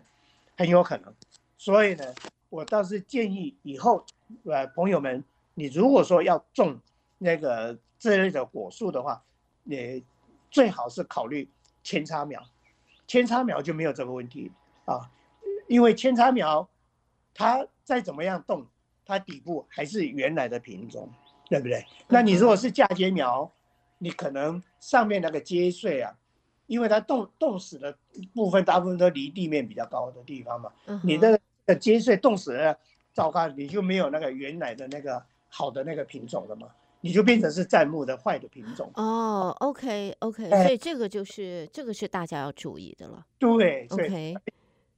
[0.56, 1.12] 很有可能。
[1.58, 2.04] 所以呢，
[2.48, 4.04] 我倒是建议以后，
[4.44, 5.22] 呃，朋友们，
[5.54, 6.78] 你如果说要种
[7.24, 9.24] 那个这类的果树的话，
[9.62, 10.04] 你
[10.50, 11.48] 最好是考虑
[11.82, 12.42] 扦插苗。
[13.06, 14.52] 扦插苗就没有这个问题
[14.84, 15.10] 啊，
[15.66, 16.68] 因为扦插苗
[17.32, 18.66] 它再怎么样动，
[19.06, 21.10] 它底部还是原来的品种，
[21.48, 21.86] 对不对？
[22.08, 23.50] 那你如果是嫁接苗，
[23.96, 26.14] 你可能上面那个接穗啊，
[26.66, 27.96] 因为它冻冻死的
[28.34, 30.70] 部分大部分都离地面比较高的地方嘛，
[31.02, 31.40] 你的
[31.80, 32.78] 接穗冻死了，
[33.14, 36.68] 糟糕，你就没有那个原来的那个好的那个品种了嘛，
[37.04, 38.90] 你就变成是砧木的坏的品种。
[38.94, 43.26] 哦，OK OK，所以这个就是这个是大家要注意的了。
[43.38, 44.34] 对，OK，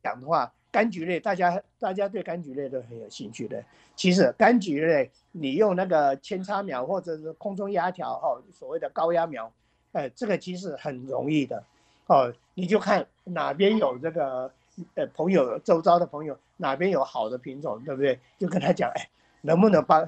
[0.05, 0.53] 讲的话。
[0.73, 3.65] 柑橘类，大家大家对柑橘类都很有兴趣的。
[3.95, 9.51] 其实柑橘类，你用那个扦插苗或者是空中压条哦，所谓的高压苗，
[9.93, 11.65] 哎，这个其实很容易的
[12.09, 12.31] 哦。
[12.53, 14.53] 你就看哪边有这个
[14.97, 18.21] 呃朋友，周遭的朋友哪边有好的品种，对不对？
[18.39, 19.09] 就跟他讲，哎，
[19.41, 20.07] 能不能帮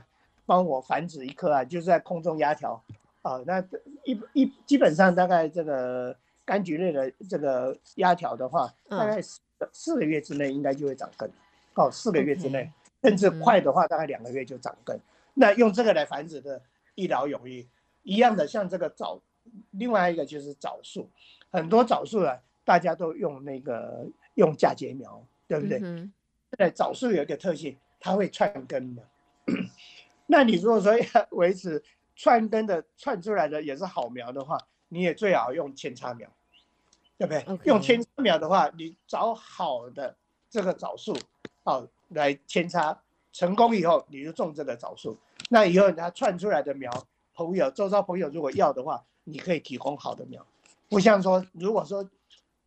[0.48, 1.62] 帮我繁殖一颗啊？
[1.62, 2.82] 就是在空中压条
[3.20, 3.38] 啊。
[3.46, 3.62] 那
[4.04, 9.38] 一一基本上大概这个柑橘类的这个压条的话，大概四。
[9.72, 11.28] 四个月之内应该就会长根，
[11.74, 12.70] 哦，四个月之内.
[13.02, 14.96] 甚至快的话，大概两个月就长根。
[14.96, 15.00] 嗯。
[15.34, 16.62] 那用这个来繁殖的，
[16.94, 17.66] 一劳永逸。
[18.04, 19.20] 一样的，像这个枣，
[19.72, 21.10] 另外一个就是枣树，
[21.50, 25.80] 很多枣树啊，大家都用那个用嫁接苗，对不对？
[25.82, 26.12] 嗯、
[26.56, 29.02] 对，枣树有一个特性，它会串根的。
[30.30, 31.82] 那你如果说要 维持
[32.14, 36.28] 串灯的串出来的也是好苗的话，你也最好用扦插苗，
[37.16, 37.64] 对不对？Okay.
[37.64, 40.14] 用扦插苗的话，你找好的
[40.50, 41.16] 这个枣树，
[41.64, 43.00] 哦来扦插，
[43.32, 45.16] 成功以后你就种这个枣树。
[45.48, 46.92] 那以后它串出来的苗，
[47.34, 50.44] 朋友周遭朋友如果要的话，你可以提供好的苗。
[50.90, 52.06] 不像说，如果说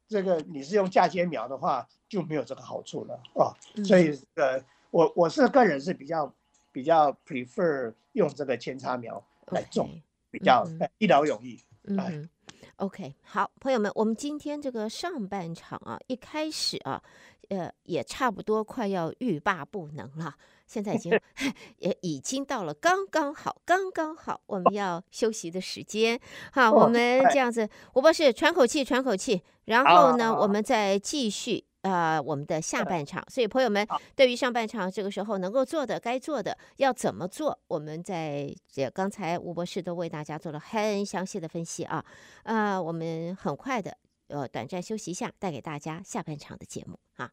[0.07, 3.53] 这个你是用嫁接苗的话，就没有这个好处了哦。
[3.85, 6.33] 所以呃，我我是个人是比较
[6.71, 10.01] 比较 prefer 用这个扦插苗来种，okay.
[10.31, 10.65] 比较
[10.97, 11.59] 一劳永逸。
[11.83, 12.29] 嗯，嗯
[12.77, 17.01] ，OK，好，朋友们，我们今天这个上半场啊，一开始啊，
[17.49, 20.35] 呃，也差不多快要欲罢不能了。
[20.67, 21.11] 现在已经
[21.79, 26.17] 也已经到了刚刚好，刚刚好，我们要休息的时间。
[26.53, 33.23] 好，我们这样子，吴博士喘口气，喘口气，然后呢，我们再继续呃我们的下半场。
[33.29, 42.03] 所以朋友们，对于上半场这个时候能够做的、该做的要怎么做，我们在这刚才吴博士都为大家做了很详细的分析啊。
[42.43, 47.31] 呃，我们很快的呃短暂休息一下，带给大家下半场的节目啊。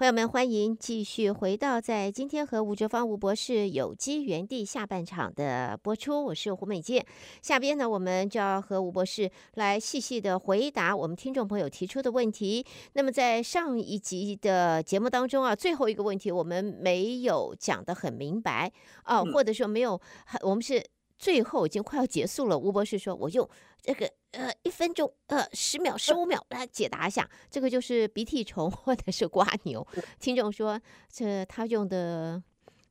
[0.00, 7.04] 朋友们，欢迎继续回到在今天和吴哲芳吴博士有机园地下半场的播出，我是胡美健。
[7.42, 12.64] 下边呢，我们就要和吴博士来细细的回答我们听众朋友提出的问题。
[12.94, 20.00] 那么在上一集的节目当中啊，最后一个问题我们没有讲得很明白啊，或者说没有，
[20.40, 20.82] 我们是。
[21.20, 23.46] 最后已经快要结束了，吴博士说：“我用
[23.82, 29.86] 这个呃一分钟呃十秒十五秒来解答一下，这个就是鼻涕虫或者是瓜牛。
[30.18, 30.80] ”听众说
[31.12, 32.42] ：“这他用的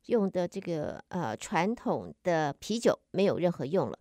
[0.06, 3.98] 用的这个呃传统的啤酒没有任何用了，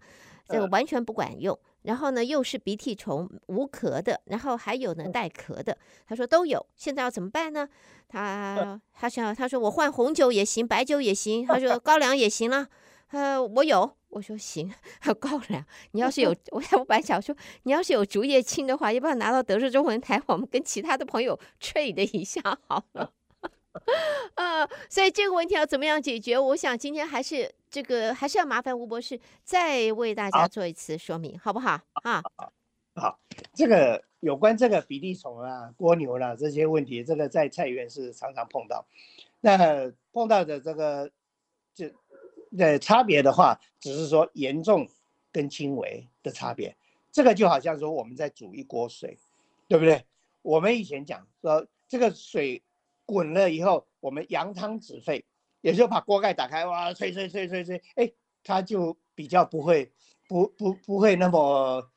[0.47, 1.59] 这个完全不管用。
[1.85, 5.79] 然后呢，又是鼻涕虫无壳的，然后还有呢带壳的。
[6.07, 7.67] 他说都有，现在要怎么办呢？
[8.09, 12.69] 他他想他说我换红酒也行，白酒也行，他说高粱也行了。
[13.13, 14.73] 呃，我有。”我说行，
[15.21, 15.65] 高粱。
[15.93, 23.13] 你要是有， 我我本来想说，你要是有竹叶青的话，要不要拿到德视中文台，我们跟其他的朋友 trade 一下好了。
[24.35, 26.39] 啊、 呃，所以这个问题要怎么样解决？
[26.39, 31.81] 我想今天还是这个还是要麻烦吴博士再为大家做一次说明，好，好不好？
[32.03, 32.23] 啊，
[32.95, 33.21] 好，
[33.55, 38.87] 这个有关这个比例虫啊、蜗牛啦、啊、这些问题，这个在菜园是常常碰到。
[39.41, 41.13] 那碰到的这个就。
[42.57, 44.89] 的差别的话，只是说严重
[45.31, 46.77] 跟轻微的差别。
[47.11, 49.19] 这个就好像说我们在煮一锅水，
[49.67, 50.05] 对不对？
[50.43, 52.63] 我们以前讲说这个水
[53.05, 55.25] 滚了以后，我们扬汤止沸，
[55.61, 58.11] 也就把锅盖打开，哇，吹吹吹吹吹，哎，
[58.45, 59.91] 它就比较不会
[60.29, 61.91] 不不不会那么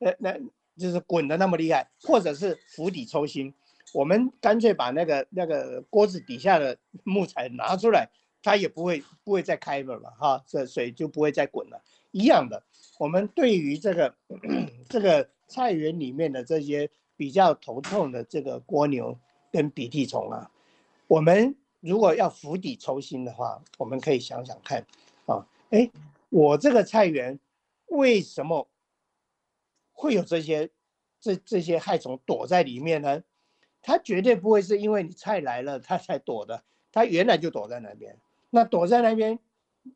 [0.00, 0.36] 呃那
[0.76, 3.54] 就是滚得那么厉害，或者是釜底抽薪。
[3.94, 8.10] 我们干脆把那个那个锅子底下的木材拿出来。
[8.46, 11.82] 它也不会不会再开门了哈，这水就不会再滚了。
[12.12, 12.62] 一样的，
[12.96, 14.14] 我们对于这个
[14.88, 19.18] 这个菜园里面的这些比较头痛的这个蜗牛
[19.50, 20.48] 跟鼻涕虫啊，
[21.08, 24.86] 我们如果要釜底抽薪的话，我们可以想想看
[25.26, 25.90] 啊，哎，
[26.28, 27.40] 我这个菜园
[27.86, 28.68] 为什么
[29.90, 30.70] 会有这些
[31.20, 33.24] 这这些害虫躲在里面呢？
[33.82, 38.16] 它绝对不会是因为你菜来了它才躲的，它原来就躲在那边。
[38.50, 39.38] 那躲在那边，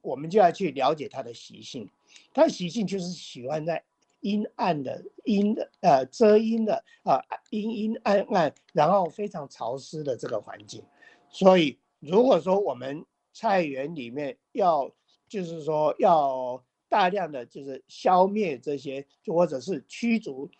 [0.02, 1.88] 我们就要去了解它的习性。
[2.34, 3.82] 它的习性就是喜欢在
[4.20, 10.82] 阴暗的阴呃遮阴的啊阴阴暗暗，然后非常潮湿的这个环境。
[11.30, 14.92] 所以如果说我们菜园里面要
[15.28, 20.50] 就是说要大量的就是消灭这些，就或者是驱逐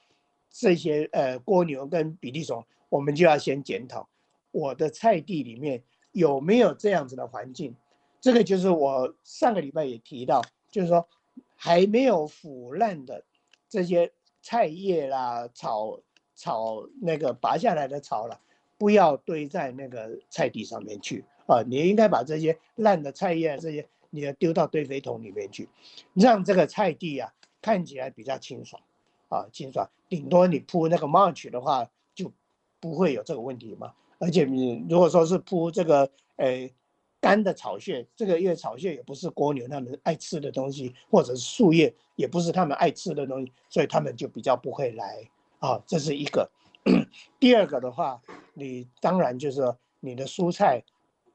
[0.48, 4.08] 这些呃蜗牛跟比利虫，我们就要先检讨
[4.52, 5.82] 我的菜地里面。
[6.12, 7.74] 有没有这样子的环境？
[8.20, 11.08] 这个就是我上个礼拜也提到，就是说
[11.56, 13.24] 还没有腐烂的
[13.68, 16.00] 这些菜叶啦、草
[16.34, 18.40] 草那个拔下来的草了，
[18.76, 21.62] 不要堆在那个菜地上面去啊！
[21.66, 25.68] 你应该把这些烂的菜叶这些，你要丢到堆肥桶里面去，
[26.14, 28.82] 让这个菜地啊看起来比较清爽
[29.28, 29.88] 啊，清爽。
[30.08, 32.32] 顶多你铺那个 m a r c h 的话，就
[32.80, 33.94] 不会有这个问题嘛。
[34.20, 36.72] 而且你如果说是铺这个诶
[37.20, 45.28] 干的草屑，这个因为草屑也不是蜗牛他们爱吃的东西，或者是树叶也不是他们爱吃的东西，所以他们就比较不会来
[45.58, 45.82] 啊。
[45.86, 46.48] 这是一个。
[47.40, 48.22] 第二个的话，
[48.54, 50.82] 你当然就是说你的蔬菜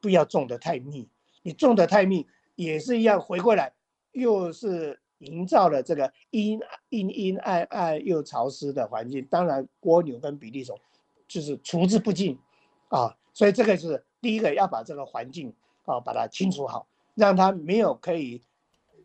[0.02, 1.08] 不要种得太密，
[1.44, 3.72] 你种得太密，也是一样回过来，
[4.14, 9.24] 又是营造了这个阴阴阴暗暗又潮湿的环境。
[9.26, 10.76] 当然，蜗牛跟比利虫
[11.28, 12.38] 就是除之不尽
[12.90, 13.16] 啊。
[13.34, 18.42] 所以这个是第一个要把这个环境啊把它清除好，让它没有可以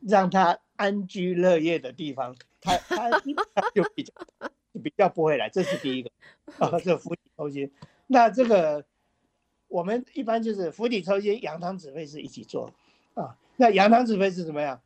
[0.03, 3.11] 让他安居乐业的地方，他他
[3.75, 4.13] 就比较
[4.83, 5.49] 比较不会来。
[5.49, 6.11] 这是第一个
[6.59, 7.71] 啊，这个釜底抽薪。
[8.07, 8.85] 那这个
[9.69, 12.73] 我们一般就是釜底抽薪，羊汤止沸是一起做。
[13.15, 14.81] 啊，那羊汤止沸是怎么样？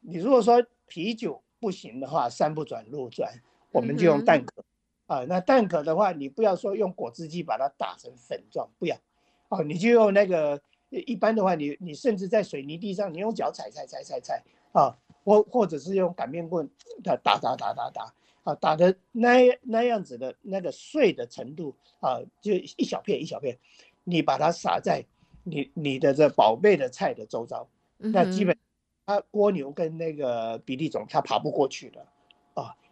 [0.00, 4.64] 你如果说啤酒不行的话，山不转路转，我们就用蛋壳。
[5.10, 8.96] 啊，那蛋壳的话，你不要说用果汁机把它打成粉状，不要。
[9.48, 16.70] 哦，你就用那个一般的话，你你甚至在水泥地上，你用脚踩踩踩踩踩啊，或或者是用擀面棍
[17.02, 23.58] 打打打打打打啊，打的那那样子的那个碎的程度啊，就一小片一小片，
[24.04, 25.04] 你把它撒在。
[25.42, 28.54] 你你的这宝贝的菜的周遭，那基本
[29.06, 32.06] 它蜗牛跟那个比利种它爬不过去的啊，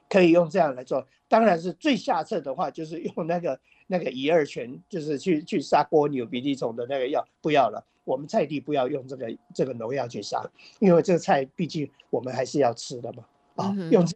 [0.09, 1.07] 可以用这样来做。
[1.29, 7.85] 当然是最下策的话，就是用那个 那个乙二醛，就是去去杀蜗牛、鼻涕虫的那个药，不要了。
[8.05, 10.43] 我们菜地不要用这个这个农药去杀，
[10.79, 13.25] 因为这个菜毕竟我们还是要吃的嘛。
[13.57, 14.07] 啊，用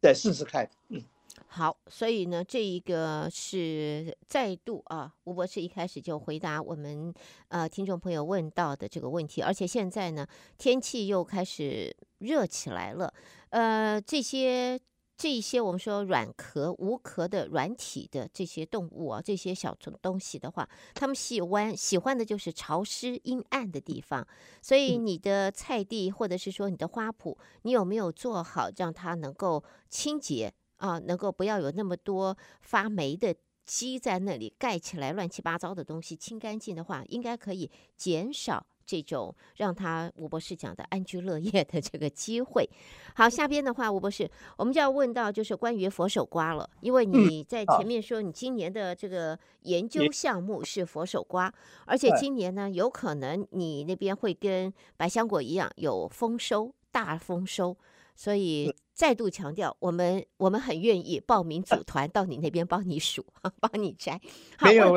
[0.00, 1.02] 对试试看，嗯。
[1.48, 7.12] 好，所以呢，这一个是再度啊，吴博士一开始就回答我们
[7.48, 10.26] 呃听众朋友问到的这个问题，而且现在呢，
[10.58, 13.12] 天气又开始热起来了，
[13.50, 14.78] 呃，这些
[15.16, 24.26] 这些我们说软壳无壳的软体的这些动物啊，这些小东西的话，它们喜欢喜欢的就是潮湿阴暗的地方，
[24.60, 30.52] 所以你的菜地或者是说你的花圃，你有没有做好让它能够清洁？
[30.76, 42.68] 啊，能够不要有那么多发霉的积在那里盖起来乱七八糟的东西，清干净的话，应该可以减少这种让他吴博士讲的安居乐业的这个机会。
[43.14, 51.52] 好，下边的话，吴博士，我们就要问到就是关于佛手瓜了，因为你在前面说你今年的这个研究项目是佛手瓜，
[51.84, 57.76] 而且今年呢，有可能你那边会跟百香果一样有丰收，大丰收。
[58.14, 63.22] 所以再度强调，我们我们很愿意报名组团到你那边帮你数，
[63.60, 64.18] 帮你摘。
[64.62, 64.94] 没有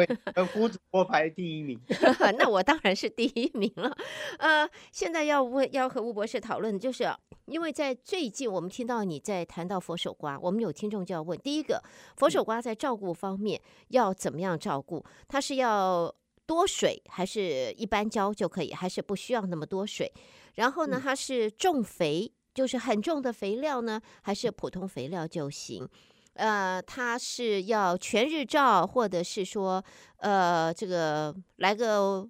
[0.54, 1.78] 胡主播排第一名。
[2.40, 3.94] 那我当然是第一名了。
[4.38, 7.14] 呃，现在要问要和吴博士讨论，就是
[7.48, 11.84] 因为在最近我们听到你在谈到佛手瓜，我们有听众就要问：第一个，
[12.16, 15.04] 佛手瓜在照顾方面要怎么样照顾？
[15.28, 20.10] 它是要多水，还是一般浇就可以，还是不需要那么多水？
[20.56, 22.32] 然后呢，它是重肥？
[22.54, 25.88] 就是很重的肥料呢，还是普通肥料就行？
[26.34, 29.84] 呃，它是要全日照，或者是说，
[30.18, 32.28] 呃，这个来个。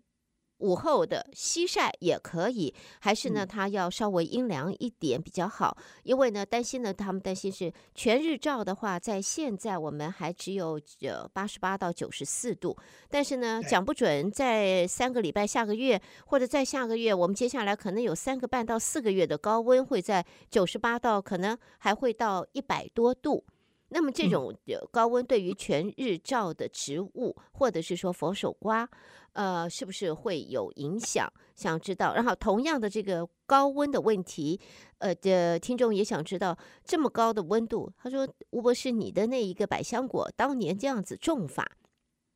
[0.60, 3.46] 午后的西晒也可以，还是呢？
[3.46, 12.78] 它要稍微阴凉一点比较好，因为呢，担心呢，他们担心是全日照的话，在现在我们还只有呃八十八到九十四度，
[13.10, 23.46] 但是呢，讲不准在三个礼拜、下个月或者在下个月，我们接下来可能有三个半到四个月的高温会在九十八到可能还会到一百多度。
[23.90, 24.56] 那么这种
[24.92, 28.88] 高温对于全日照的植物，或者是说佛手瓜，
[29.34, 31.32] 呃，是不是会有影响？
[31.56, 32.14] 想知道。
[32.14, 34.60] 然后同样的这个高温的问题，
[35.00, 41.70] 呃的听众也想知道，这么高的温度，他说吴博士，你的那一个百香果当年这样子种法。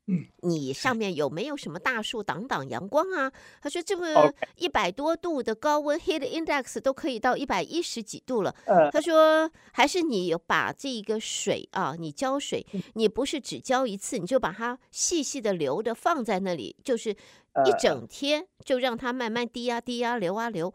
[0.07, 3.31] 嗯，你上面有没有什么大树挡挡阳光啊？
[3.61, 8.53] 他说这么一百多度的高温，heat index 都可以到一百一十几度了。
[8.91, 20.73] 他说还是你有把这个水啊，你浇水，你不是只浇一次，你就把它细细的流着放在那里，就是一整天就让它慢慢滴啊滴啊流啊流。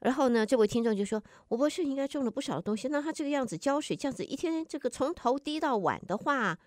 [0.00, 6.58] 然后呢，这位听众就说，吴博士应该种了不少东西，那他这个样子浇水，这样子一天这个从头滴到晚的话。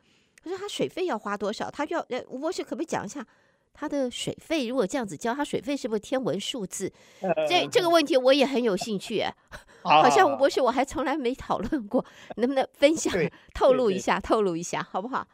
[0.46, 1.72] 可是他水费要花多少？
[1.72, 3.26] 他要呃，吴博士可不可以讲一下
[3.74, 4.68] 他的水费？
[4.68, 6.93] 如果这样子交，他水费是不是天文数字？
[7.50, 9.24] 这这个问题我也很有兴趣。
[9.82, 13.12] 好像吴博士我还从来没讨论过，能不能分享
[13.56, 14.20] 透露一下？
[14.20, 15.28] 透露一下好不好？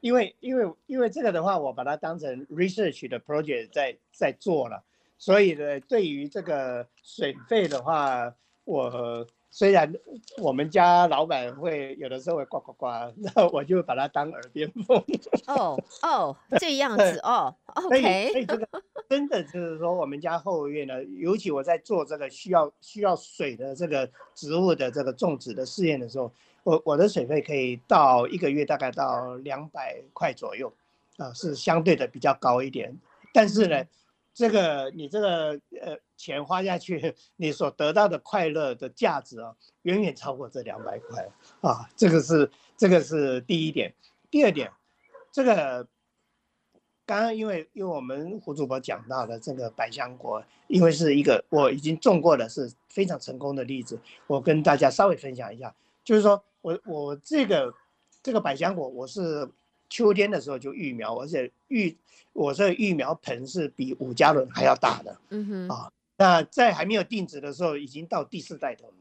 [0.00, 4.82] 因为因为因为这个的话，我把它当成 research 的 project 在在做了，
[5.18, 8.34] 所以呢，对于这个水费的话，
[8.64, 9.26] 我。
[9.54, 9.94] 虽然
[10.38, 12.86] 我们家老板会有的时候会呱呱呱，
[13.18, 15.00] 那我就把它当耳边风。
[15.46, 18.32] 哦哦，这样子哦，OK。
[18.32, 18.68] 所以这个
[19.08, 26.32] 真的就是说，我们家后院呢，尤其我在做这个需要需要水的这个植物的这个种植的试验的时候，
[26.64, 30.72] 我我的水费可以到一个月大概到两百块左右，
[31.16, 32.92] 啊，是相对的比较高一点。
[33.32, 33.84] 但是呢，
[34.34, 41.24] 这个你这个呃钱花下去，你所得到的快乐的价值啊，远远超过这两百块
[41.60, 41.88] 啊。
[41.96, 43.94] 这个是这个是第一点。
[44.32, 44.72] 第二点，
[45.30, 45.86] 这个
[47.06, 55.72] 刚刚因为因为我们胡主播讲到的这个百香果，因为是一个我已经种过的是非常成功的例子，我跟大家稍微分享一下，
[56.02, 57.72] 就是说我我这个
[58.20, 59.48] 这个百香果我是。
[59.94, 61.96] 秋天的时候就育苗，而且育
[62.32, 68.94] 我这育苗盆是比五加仑还要大的，嗯哼啊，那在还没有定植的时候，已经到第四代头了，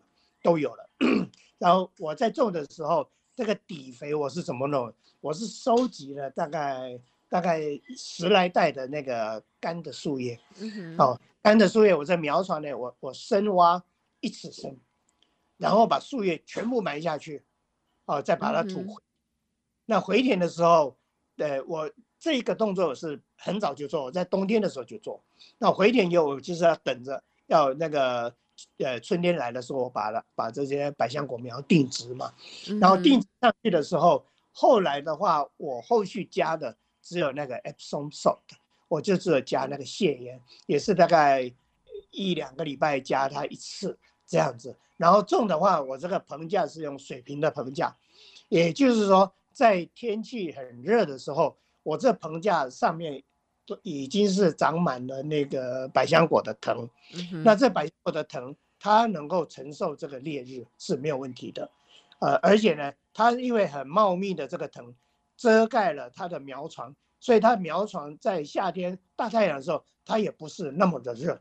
[0.44, 0.88] 都有了。
[1.58, 4.94] 然后我在种的时候，这个底肥我是怎么弄？
[5.20, 7.60] 我是收集了大概大概
[7.98, 13.84] 十来袋的那个干的树叶，嗯哼，哦，干的树叶我在苗床内我我深挖
[14.20, 14.78] 一尺深，
[15.58, 17.42] 然后把树叶全部埋下去，
[18.06, 18.86] 哦，再把它土
[19.86, 20.96] 那回填的时候，
[21.38, 25.22] 呃，我这个动作是很早就做，我在冬天的时候就做。
[25.58, 28.34] 那回填以后就是要等着，要那个
[28.78, 32.34] 呃春天来的时候，我把它把这些百香果苗定植嘛。
[32.80, 38.40] 然后定植上去的时候，后来的话，我后续加的只有那个 Epsom salt，
[38.88, 41.52] 我就只有加那个蟹盐，也是大概
[42.12, 44.78] 一两个礼拜加它一次这样子。
[44.96, 47.94] 然后种的话，我这个棚架是用水平的棚架，
[48.48, 49.34] 也就是说。
[49.54, 53.24] 在天气很热的时候，我这棚架上面
[53.66, 56.90] 都已经是长满了那个百香果的藤。
[57.14, 61.70] 嗯、那这百香果的藤，它能够承受这个烈日是没有问题的。
[62.20, 64.94] 呃，而且呢，它因为很茂密的这个藤
[65.38, 71.40] 遮盖了它的苗床，所以它苗床在夏天大太阳的时候，它也不是那么的热，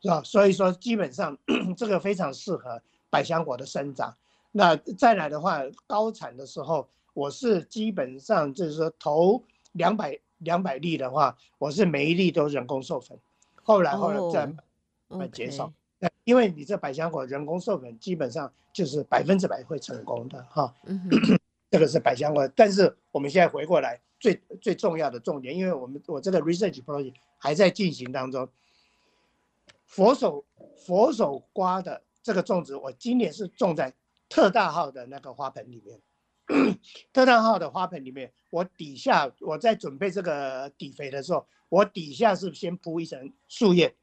[0.00, 0.22] 是吧？
[0.24, 1.36] 所以说基本上
[1.76, 2.80] 这个非常适合
[3.10, 4.16] 百香果的生长。
[4.52, 6.88] 那再来的话，高产的时候。
[7.14, 9.42] 我是基本上就是说，头
[9.72, 13.18] 两百两百粒的话，我是每一粒都人工授粉，
[13.62, 14.52] 后来后来再
[15.08, 15.72] 慢减少。
[15.98, 20.74] 那因为你这百香果人工授粉，基本上就是百分之百会成功的哈。
[20.86, 21.08] 嗯，
[21.70, 22.48] 这个是百香果。
[22.56, 28.48] 但是我们现在回过来，最最重要的重点，因为我们我这个 research project 还在进行当中。
[29.84, 30.42] 佛手
[30.86, 33.92] 佛手瓜的这个种植，我今年是种在
[34.26, 36.00] 特大号的那个花盆里面。
[37.12, 43.94] 特大号的花盆里面，我底下我在准备这个底肥的时候，我底下是先铺一层树叶，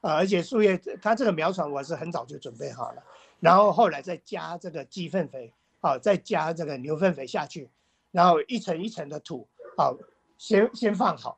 [0.00, 3.02] 啊，而且树叶它这个苗床我是很早就准备好了，
[3.40, 7.68] 然后后来再加这个鸡粪肥，啊，再加这个牛粪肥下去，
[8.12, 9.46] 然后一层一层的土，
[9.76, 9.92] 啊，
[10.38, 11.36] 先先放好，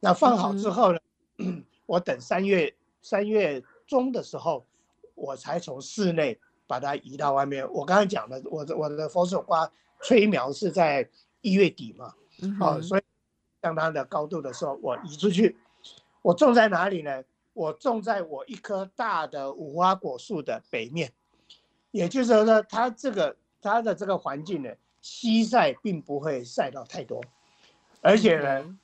[0.00, 0.98] 那放好之后呢，
[1.86, 4.66] 我等三月三月中的时候，
[5.14, 7.70] 我才从室内把它移到外面。
[7.72, 9.70] 我刚才讲的，我的我的佛手瓜。
[10.02, 11.08] 催苗是在
[11.40, 13.02] 一月底嘛，嗯、哦，所以
[13.62, 15.56] 相当的高度的时候，我移出去，
[16.22, 17.22] 我种在哪里呢？
[17.52, 21.12] 我种在我一棵大的无花果树的北面，
[21.90, 24.70] 也就是说，它这个它的这个环境呢，
[25.02, 27.20] 西晒并不会晒到太多，
[28.00, 28.78] 而且呢，嗯、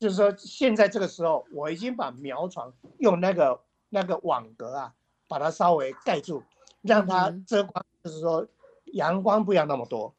[0.00, 4.94] 就是说现在这个时候，我已经把苗床用那个那个网格啊，
[5.28, 6.42] 把它稍微盖住，
[6.80, 8.48] 让它遮光，嗯、就是说
[8.94, 10.12] 阳光不要那么多。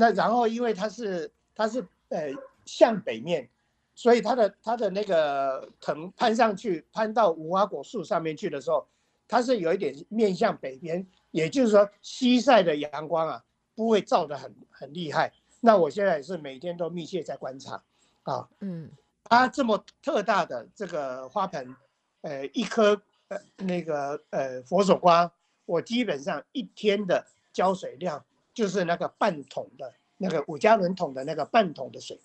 [0.00, 2.32] 哦，那然后因为它是它是呃
[2.64, 3.48] 向北面，
[3.94, 8.86] 所以它的它的那个藤攀上去攀到无花果树上面去的时候，
[9.28, 13.44] 它是有一点面向北边，也就是说西晒的阳光啊
[13.74, 15.32] 不会照得很很厉害。
[15.60, 17.74] 那我现在也是每天都密切在观察，
[18.22, 18.90] 啊、哦，嗯，
[19.24, 21.76] 它这么特大的这个花盆，
[22.22, 25.30] 呃，一颗呃那个呃佛手瓜，
[25.66, 28.24] 我基本上一天的浇水量。
[28.52, 32.18] 就是那个半桶的，那个五加仑桶的那个半桶的水，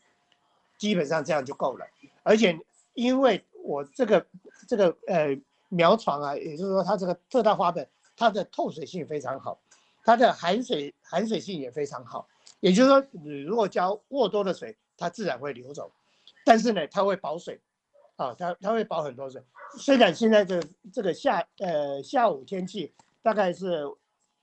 [0.77, 1.85] 基本上这样就够了。
[2.23, 2.59] 而且
[2.93, 4.25] 因为我这个
[4.67, 5.37] 这个呃
[5.69, 9.59] 苗床啊，也就是说它这个特大花盆，它的透水性非常好，
[10.03, 12.27] 它的含水含水性也非常好。
[12.59, 15.91] 也就是说，你如果浇过多的水，它自然会流走。
[16.43, 17.59] 但是呢，它会保水，
[18.15, 19.41] 啊，它它会保很多水。
[19.77, 20.59] 虽然现在这
[20.91, 23.85] 这个下呃下午天气大概是。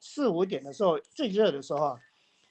[0.05, 1.97] 四五点的时候最热的时候，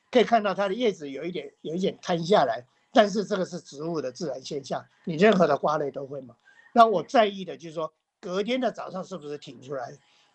[0.09, 6.33] 可以看到它的叶子有一点有一点瘫下来，但是这个是植物的自然现象，你任何的瓜类都会嘛。
[6.73, 7.91] 那我在意的就是说，
[8.21, 9.91] 隔天的早上是不是挺出来？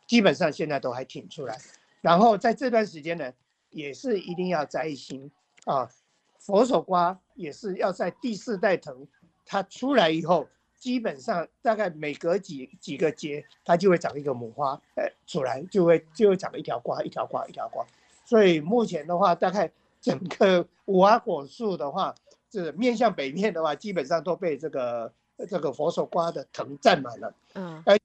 [0.06, 1.58] 基本上现在都还挺出来。
[2.02, 3.32] 然后在这段时间呢，
[3.70, 5.32] 也是一定要摘心
[5.64, 5.90] 啊，
[6.38, 9.08] 佛手瓜也是要在第四代藤
[9.46, 10.46] 它出来以后。
[10.86, 17.84] 基本上大概每隔几几个节，它就会长一个母花，呃，出来就会就会长一条瓜，一条瓜，一条瓜。
[18.24, 19.68] 所以目前的话，大概
[20.00, 22.14] 整个无花果树的话，
[22.48, 25.12] 这面向北面的话，基本上都被这个
[25.50, 27.98] 这个佛手瓜的藤占满了，嗯，而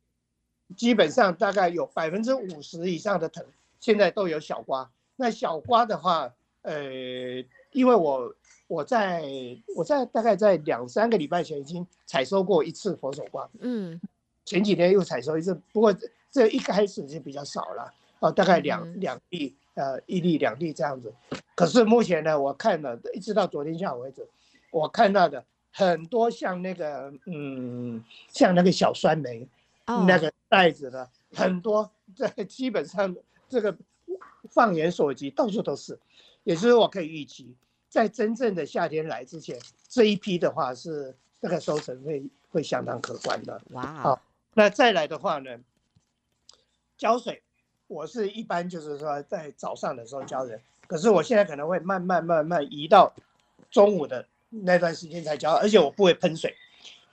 [0.75, 3.45] 基本上大概有百分之五十以上的藤
[3.79, 4.89] 现在都有小瓜。
[5.15, 6.81] 那小瓜的话，呃，
[7.73, 8.33] 因为我
[8.71, 9.21] 我在
[9.75, 13.99] 我在大概在两三个礼拜前已经采收过一次佛手瓜，嗯，
[14.45, 15.93] 前几天又采收一次，不过
[16.31, 21.13] 这一开始就比较少了，啊，大概两、嗯、两粒，呃，一粒两粒这样子。
[21.53, 24.25] 可是目前呢，我看了一直到昨天下午为止，
[24.71, 25.43] 我看到的
[25.73, 29.45] 很多像那个，嗯，像那个小酸梅，
[29.87, 33.13] 哦、那个袋子的很多，这基本上
[33.49, 33.75] 这个
[34.49, 35.99] 放眼所及到处都是，
[36.45, 37.53] 也就是我可以预期，
[37.91, 43.61] 在真正的夏天来之前，这一批的话是这个收成会会相当可观的。
[43.71, 44.21] 哇，好，
[44.53, 45.59] 那再来的话呢，
[46.97, 47.43] 浇水，
[47.87, 50.61] 我是一般就是说在早上的时候浇人。
[50.87, 53.13] 可是我现在可能会慢慢慢慢移到
[53.69, 56.55] 中午的那段时间才浇，而且我不会喷水。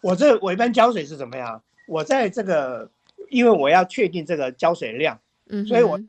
[0.00, 1.60] 我这我一般浇水是怎么样？
[1.88, 2.88] 我在这个，
[3.30, 6.00] 因为我要确定这个浇水量，嗯，所以我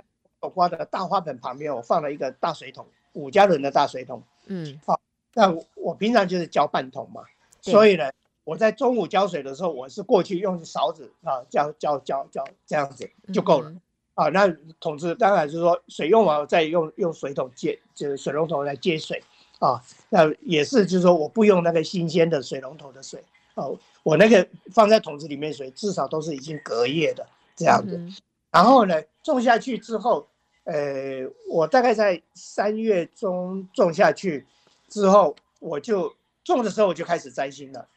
[0.42, 5.00] 我花的大花盆旁边我放了一个大水桶，五加仑的大水桶，嗯，好，
[5.34, 7.24] 那我平常就是浇半桶嘛，
[7.62, 8.12] 所以呢，
[8.44, 13.74] 我在中午浇水的时候，我是过去用勺子啊浇浇浇浇这样子就够了。
[14.16, 19.24] 啊，那桶子当然就是说水用完，再用用水桶接，就是水龙头来接水，
[19.60, 23.24] 啊，那也是就是说我不用那个新鲜的水龙头的水，
[23.56, 27.26] 哦、啊，我那个放在桶子里面水至少都是已经隔夜的
[27.56, 28.14] 这样子，嗯、
[28.52, 30.28] 然后呢种下去之后，
[30.72, 34.46] 呃，我大概在三月中种下去
[34.88, 37.88] 之后，我就种的时候我就开始摘心了，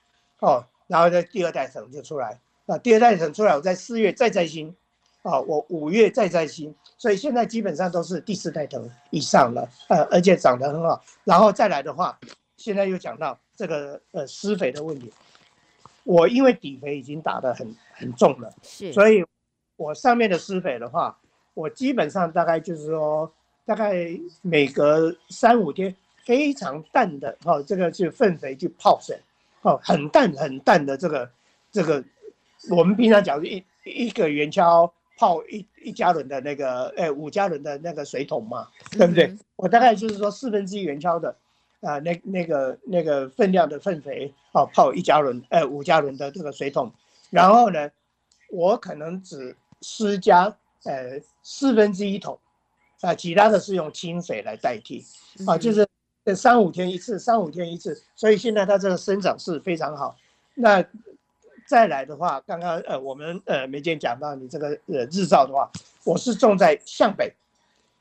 [0.40, 4.74] 哦，然后呢第二代藤就出来，啊，第二代藤出来，我在四月再摘心。
[5.22, 11.00] 啊，我五月再摘心，所以现在基本上都是第四代藤以上了，呃，而且长得很好。
[11.22, 12.18] 然后再来的话，
[12.56, 15.12] 现在又讲到这个呃施肥的问题。
[16.02, 19.24] 我因为底肥已经打得很很重了，是，所以
[19.76, 21.16] 我上面的施肥的话，
[21.54, 23.32] 我基本上大概就是说，
[23.64, 24.08] 大概
[24.42, 25.94] 每隔三五天
[26.24, 29.18] 非常淡的哈、哦，这个就粪肥去泡水，
[29.62, 31.30] 哦，很淡很淡的这个
[31.70, 32.02] 这个，
[32.70, 34.90] 我们平常讲一一个圆锹。
[35.18, 39.26] 泡一一加仑的那个，哎，五加仑的那个水桶嘛，对不对？
[39.26, 41.28] 嗯、我大概就是说四分之一圆锹的，
[41.80, 46.90] 啊、呃，那那个那个分量的粪肥，哦，泡一加仑，哎，五加仑的这个水桶，
[47.30, 47.88] 然后呢，
[48.50, 50.52] 我可能只施加，
[50.84, 52.38] 呃，四分之一桶，
[53.00, 55.04] 啊、呃，其他的是用清水来代替，
[55.46, 55.86] 啊，就是
[56.34, 60.16] 三五天一次，三五天一次，所以现在它这个生长是非常好，
[60.54, 60.84] 那。
[61.64, 65.70] 再来的话，刚刚呃我们呃梅姐讲到你这个呃日照的话，
[66.04, 67.32] 我是种在向北，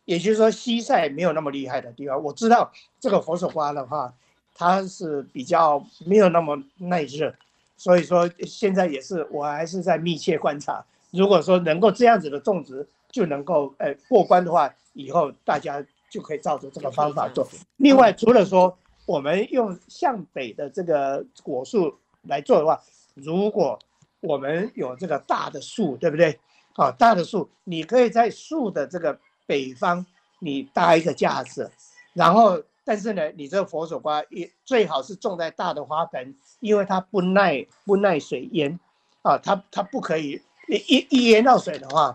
[0.04, 2.22] 也就是说西晒没有那么厉害的地方。
[2.22, 2.70] 我知道
[3.00, 4.14] 这个佛手瓜的话，
[4.56, 7.34] 它是比较没有那么耐热，
[7.78, 10.84] 所以说现在也是我还是在密切观察。
[11.12, 17.48] 如果说能够这样子的种植就能够呃过关的话，以后大家就可以照着这个方法做。
[17.78, 21.94] 另外，除了说我们用向北的这个果树
[22.24, 22.82] 来做的话，
[23.14, 23.78] 如果
[24.22, 26.40] 我们有这个大的树，对不对？
[26.76, 30.06] 啊，大的树，你可以在树的这个北方，
[30.40, 31.70] 你搭一个架子，
[32.14, 38.80] 然后，但是呢，你这个佛手瓜也最好是种在大的花盆，因为它不耐不耐水淹，
[39.22, 40.42] 啊，它它不可以
[40.76, 42.14] 一一一淹到水的话，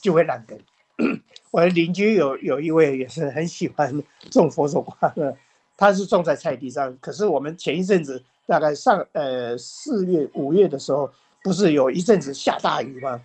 [0.00, 0.58] 就会烂根。
[1.52, 5.36] 我的邻居有有一位也是很喜欢种佛手瓜的，
[5.76, 8.22] 他是种在菜地上，可是我们前一阵子。
[8.44, 11.08] 大概上呃四月五月的时候，
[11.44, 13.22] 不是有一阵子下大雨吗？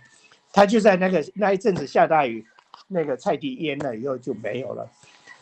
[0.52, 2.46] 他就在那个那一阵子下大雨，
[2.86, 4.88] 那个菜地淹了以后就没有了。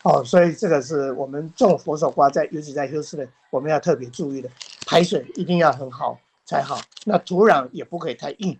[0.02, 4.48] 哦，所以这个是我们种佛手瓜在，尤其在休斯顿，我们要特别注意的，
[4.86, 6.80] 排水一定要很好才好。
[7.04, 8.58] 那土壤也不可以太硬，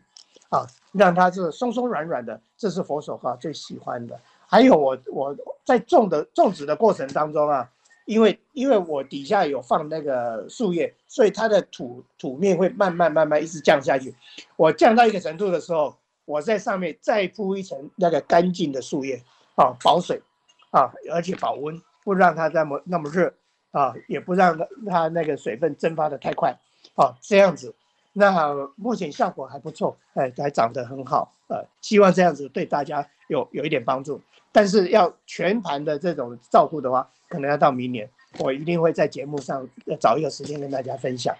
[0.51, 4.19] 啊，让它是松松软软的，这是佛手瓜最喜欢的。
[4.47, 7.71] 还有我我在种的种植的过程当中啊。
[8.07, 14.15] 因为因为我底下有放那个树叶，所以它的土土面会慢慢慢慢一直降下去。
[14.55, 15.93] 我降到一个程度的时候，
[16.25, 19.21] 我在上面再铺一层那个干净的树叶，
[19.57, 20.23] 啊，保水，
[20.71, 23.35] 啊，而且保温，不让它那么那么热，
[23.73, 26.57] 啊，也不让它那个水分蒸发的太快，
[26.95, 27.75] 啊，这样子，
[28.19, 34.19] 那目前效果还不错，哎，还长得很好，呃，希望这样子对大家有有一点帮助。
[34.53, 38.09] 但是要全盘的这种照顾的话，可能要到明年，
[38.39, 39.69] 我一定会在节目上
[40.01, 41.37] 找一个时间跟大家分享。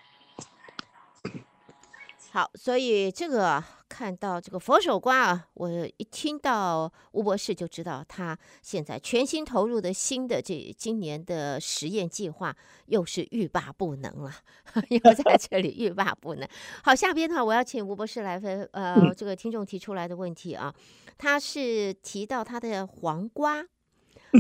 [2.31, 12.55] 好，所以这个看到这个佛手瓜啊，我一听到吴博士就知道他现在全心投入的新的这今年的实验计划
[12.87, 14.33] 又是欲罢不能了，
[14.91, 16.49] 又在 这里欲罢不能。
[16.83, 20.75] 好，下边的话我要请吴博士来分呃这个听众提出来的问题啊，
[21.17, 23.61] 他是提到他的黄瓜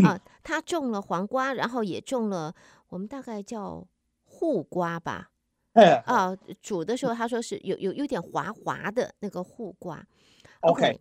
[0.04, 2.54] 啊，他种了黄瓜，然后也种了
[2.88, 3.86] 我们大概叫
[4.24, 5.30] 护瓜吧。
[6.06, 10.04] 啊， 煮的时候他说是有有有点滑滑的那个护瓜。
[10.60, 10.98] OK，嗯，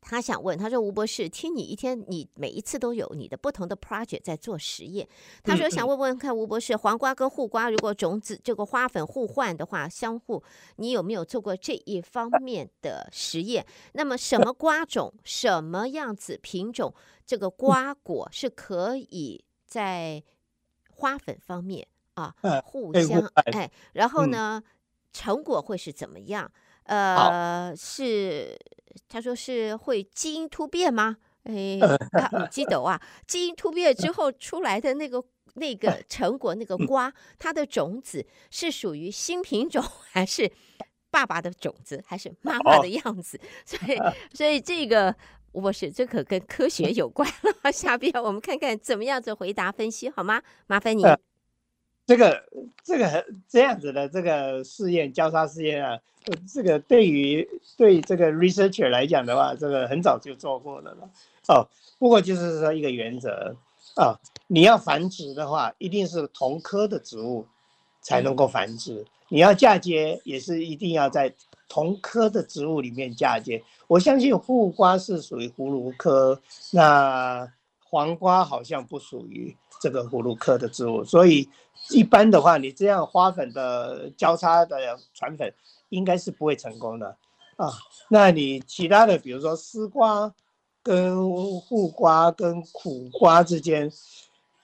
[0.00, 5.08] 他想问，他说吴博士，听你一天你每一次都有你的不同的 project 在做实验，
[5.42, 10.42] 他说想问问看吴博士，黄瓜跟护瓜如果种子这个花粉互换的话，相互
[10.76, 13.66] 你有没有做过这一方面的实验？
[13.94, 16.94] 那么什么瓜种，什么样子品种，
[17.26, 20.22] 这个瓜果是可以在
[20.90, 21.88] 花粉方面？
[22.14, 22.34] 啊，
[22.64, 23.20] 互相
[23.52, 24.70] 哎，然后呢，嗯、
[25.12, 26.50] 成果会是怎么样？
[26.84, 28.58] 呃，是
[29.08, 31.16] 他说是会基因突变吗？
[31.44, 31.78] 哎，
[32.12, 35.22] 啊，记得啊，基因突变之后出来的那个
[35.54, 40.50] 那个 成果，那个瓜，它的种子是属于新品种，还是
[41.10, 43.38] 爸爸的种子，还是妈妈的样子？
[43.66, 43.98] 所以，
[44.34, 45.14] 所以这个
[45.52, 47.28] 我是，这可跟科学有关
[47.62, 47.70] 了。
[47.70, 50.42] 下边我们看看怎么样子回答分析好吗？
[50.66, 51.02] 麻烦你。
[52.06, 52.44] 这个
[52.82, 55.98] 这个这样子的这个试验交叉试验啊，
[56.52, 57.48] 这个对于
[57.78, 61.08] 对这个 researcher 来讲的话，这个很早就做过了了。
[61.48, 61.66] 哦，
[61.98, 63.56] 不过就是说一个原则
[63.96, 67.46] 啊，你要繁殖的话，一定是同科的植物
[68.02, 69.02] 才能够繁殖。
[69.30, 71.34] 你要嫁接，也是一定要在
[71.70, 73.62] 同科的植物里面嫁接。
[73.86, 76.38] 我相信护瓜是属于葫芦科，
[76.70, 77.50] 那
[77.82, 81.48] 黄瓜好像不属于这个葫芦科的植物，所以。
[81.90, 85.52] 一般的话，你这样花粉的交叉的传粉，
[85.90, 87.16] 应该是不会成功的
[87.56, 87.72] 啊。
[88.08, 90.32] 那你其他的，比如说丝瓜
[90.82, 91.30] 跟
[91.60, 93.90] 护瓜跟苦瓜之间，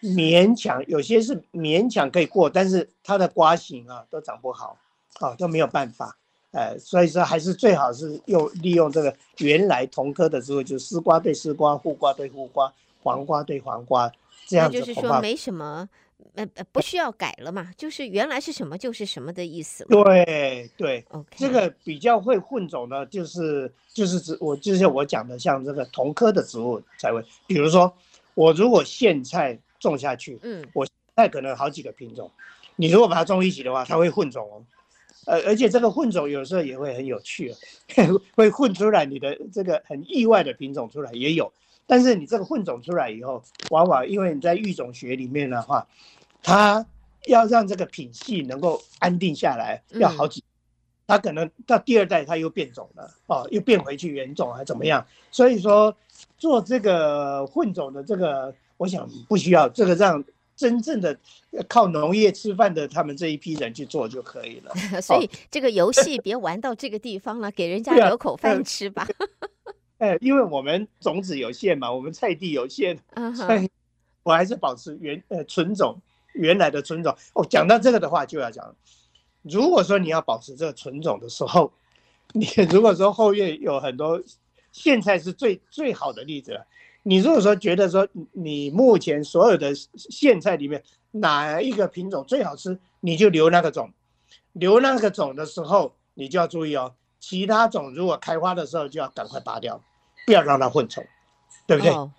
[0.00, 4.76] 勉强有些是勉强可以过，但是它的瓜型啊都长不好
[5.18, 6.16] 啊，都没有办法。
[6.52, 12.72] 呃，所以说还是最好是用利用这个原来同科的植物，就丝瓜对丝瓜，护瓜对护瓜，
[13.04, 14.10] 黄瓜对黄瓜，
[14.50, 14.78] 这样子。
[14.78, 15.88] 那就是说没什么。
[16.34, 19.84] 呃呃，不需要改了嘛，就是原来是什么就是什么的意思。
[19.86, 27.24] 对对，OK，这个比较会混种的，就是就是指我就是我讲的，像这个同科的植物才会。
[27.46, 27.92] 比如说，
[28.34, 32.30] 我如果苋菜种下去，嗯，我苋菜可能好几个品种，
[32.76, 34.62] 你如果把它种一起的话，它会混种哦。
[35.24, 37.52] 呃，而且这个混种有时候也会很有趣，
[38.36, 41.50] 会混出来你的这个很意外的品种出来也有。
[41.90, 45.84] 但是你这个混种出来以后，往往因为你在育种学里面的话，
[46.40, 46.86] 它
[47.26, 50.40] 要让这个品系能够安定下来，要好几，
[51.08, 55.04] 它可能到第二代它又变种了哦，又变回去原种还怎么样？
[55.32, 55.92] 所以说
[56.38, 60.22] 做这个混种的这个，我想不需要这个让
[60.54, 61.18] 真正的
[61.66, 64.72] 靠农业吃饭的他们这一批人去做就可以了。
[65.02, 69.08] 所以这个游戏别玩到这个地方了，给人家留口饭吃吧。
[70.00, 72.98] 哎，因为我们种子有限嘛，我们菜地有限，
[73.34, 73.70] 所以
[74.24, 75.96] 我还是保持原呃纯种。
[76.32, 78.76] 原来的纯种哦，讲到这个的话就要讲，
[79.42, 81.72] 如果说你要保持这个纯种的时候，
[82.32, 84.22] 你如果说后院有很多
[84.72, 86.64] 苋菜是最最好的例子了。
[87.02, 90.80] 你如果说觉得说你目前所有的苋菜里面
[91.10, 93.90] 哪一个品种最好吃，你就留那个种，
[94.52, 99.82] 留那个种的时候你就要注意哦，其他种如果开花的时候就要赶快拔掉，
[100.30, 101.04] 不要让它混种，
[101.66, 101.92] 对不对？
[101.92, 102.10] 哦，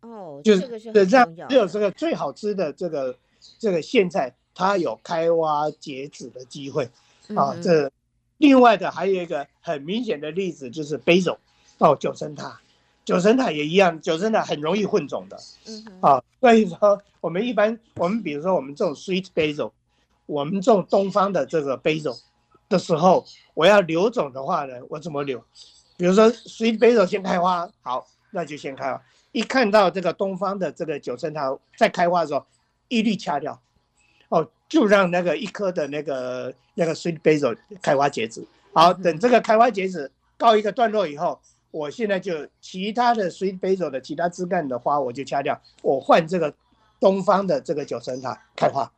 [0.00, 3.16] 哦就是这样，只有这个最好吃的这个。
[3.58, 6.88] 这个苋菜它有开挖结籽的机会
[7.34, 7.56] 啊。
[7.60, 7.90] 这
[8.38, 11.36] 另外的还有一个很明显的例子就是 basil
[11.78, 12.60] 哦，九层塔，
[13.04, 15.36] 九层塔也一样，九层塔很容易混种的。
[15.66, 19.72] 嗯啊，所以说我们一般我们比如说我们种 sweet basil，
[20.26, 22.16] 我们种东方的这个 basil
[22.68, 25.42] 的时候，我要留种的话呢，我怎么留？
[26.02, 29.00] 比如说 sweet basil 先开花，好，那就先开花。
[29.30, 32.44] 一看到这个东方的这个九层塔在开花的时候。
[32.88, 33.58] 一律掐掉，
[34.28, 38.44] 哦，就让那个一颗的那个那个 sweet basil 开花截止。
[38.74, 41.40] 好，等这个开花截止告一个段落以后，
[41.70, 46.52] 我现在就其他的 sweet basil 的其他枝干的花我就掐掉，我换这个
[47.00, 48.92] 东方的这个九层塔开花。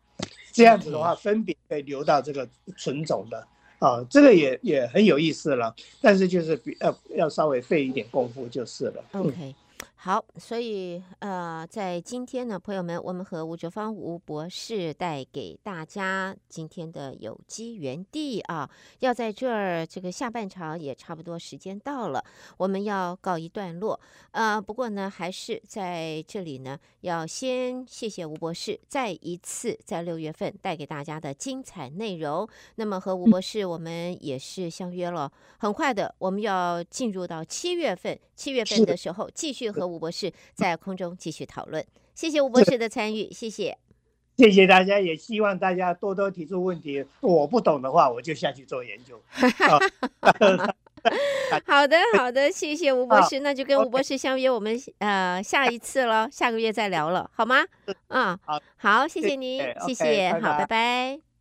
[0.53, 3.47] 这样子的话，分别可以留到这个纯种的
[3.85, 5.75] 啊，这个也也很有意思了。
[6.01, 9.05] 但是就是比要要稍微费一点功夫就是了。
[9.13, 9.55] OK。
[10.05, 22.23] 好，所以呃，在今天呢，朋友们，我们和吴哲芳吴博士带给大家今天的有机园地啊，要在这儿这个下半场也差不多时间到了，
[22.59, 23.99] 我们要告一段落。
[24.33, 32.47] 呃，不过呢，还是在这里呢，要先谢谢吴博士再一次在六月份带给大家的精彩内容。
[32.75, 39.94] 那么和吴博士，我们也是相约了，很快的，我们要进入到七月份，七月份的时候继续和。
[39.95, 41.85] 吴博士在空中继续讨论，
[42.15, 43.77] 谢谢吴博士的参与，谢谢，
[44.37, 49.23] 谢谢大家，也希望大家多多提出问题，我不懂的话，我就下去做研究。
[51.67, 57.63] 好的，好的，谢谢吴博士，那就跟吴博士相约，我们呃下一次了，下个月再聊了，好吗？
[58.09, 61.34] 嗯，好，好，谢谢您，谢谢，好，拜拜。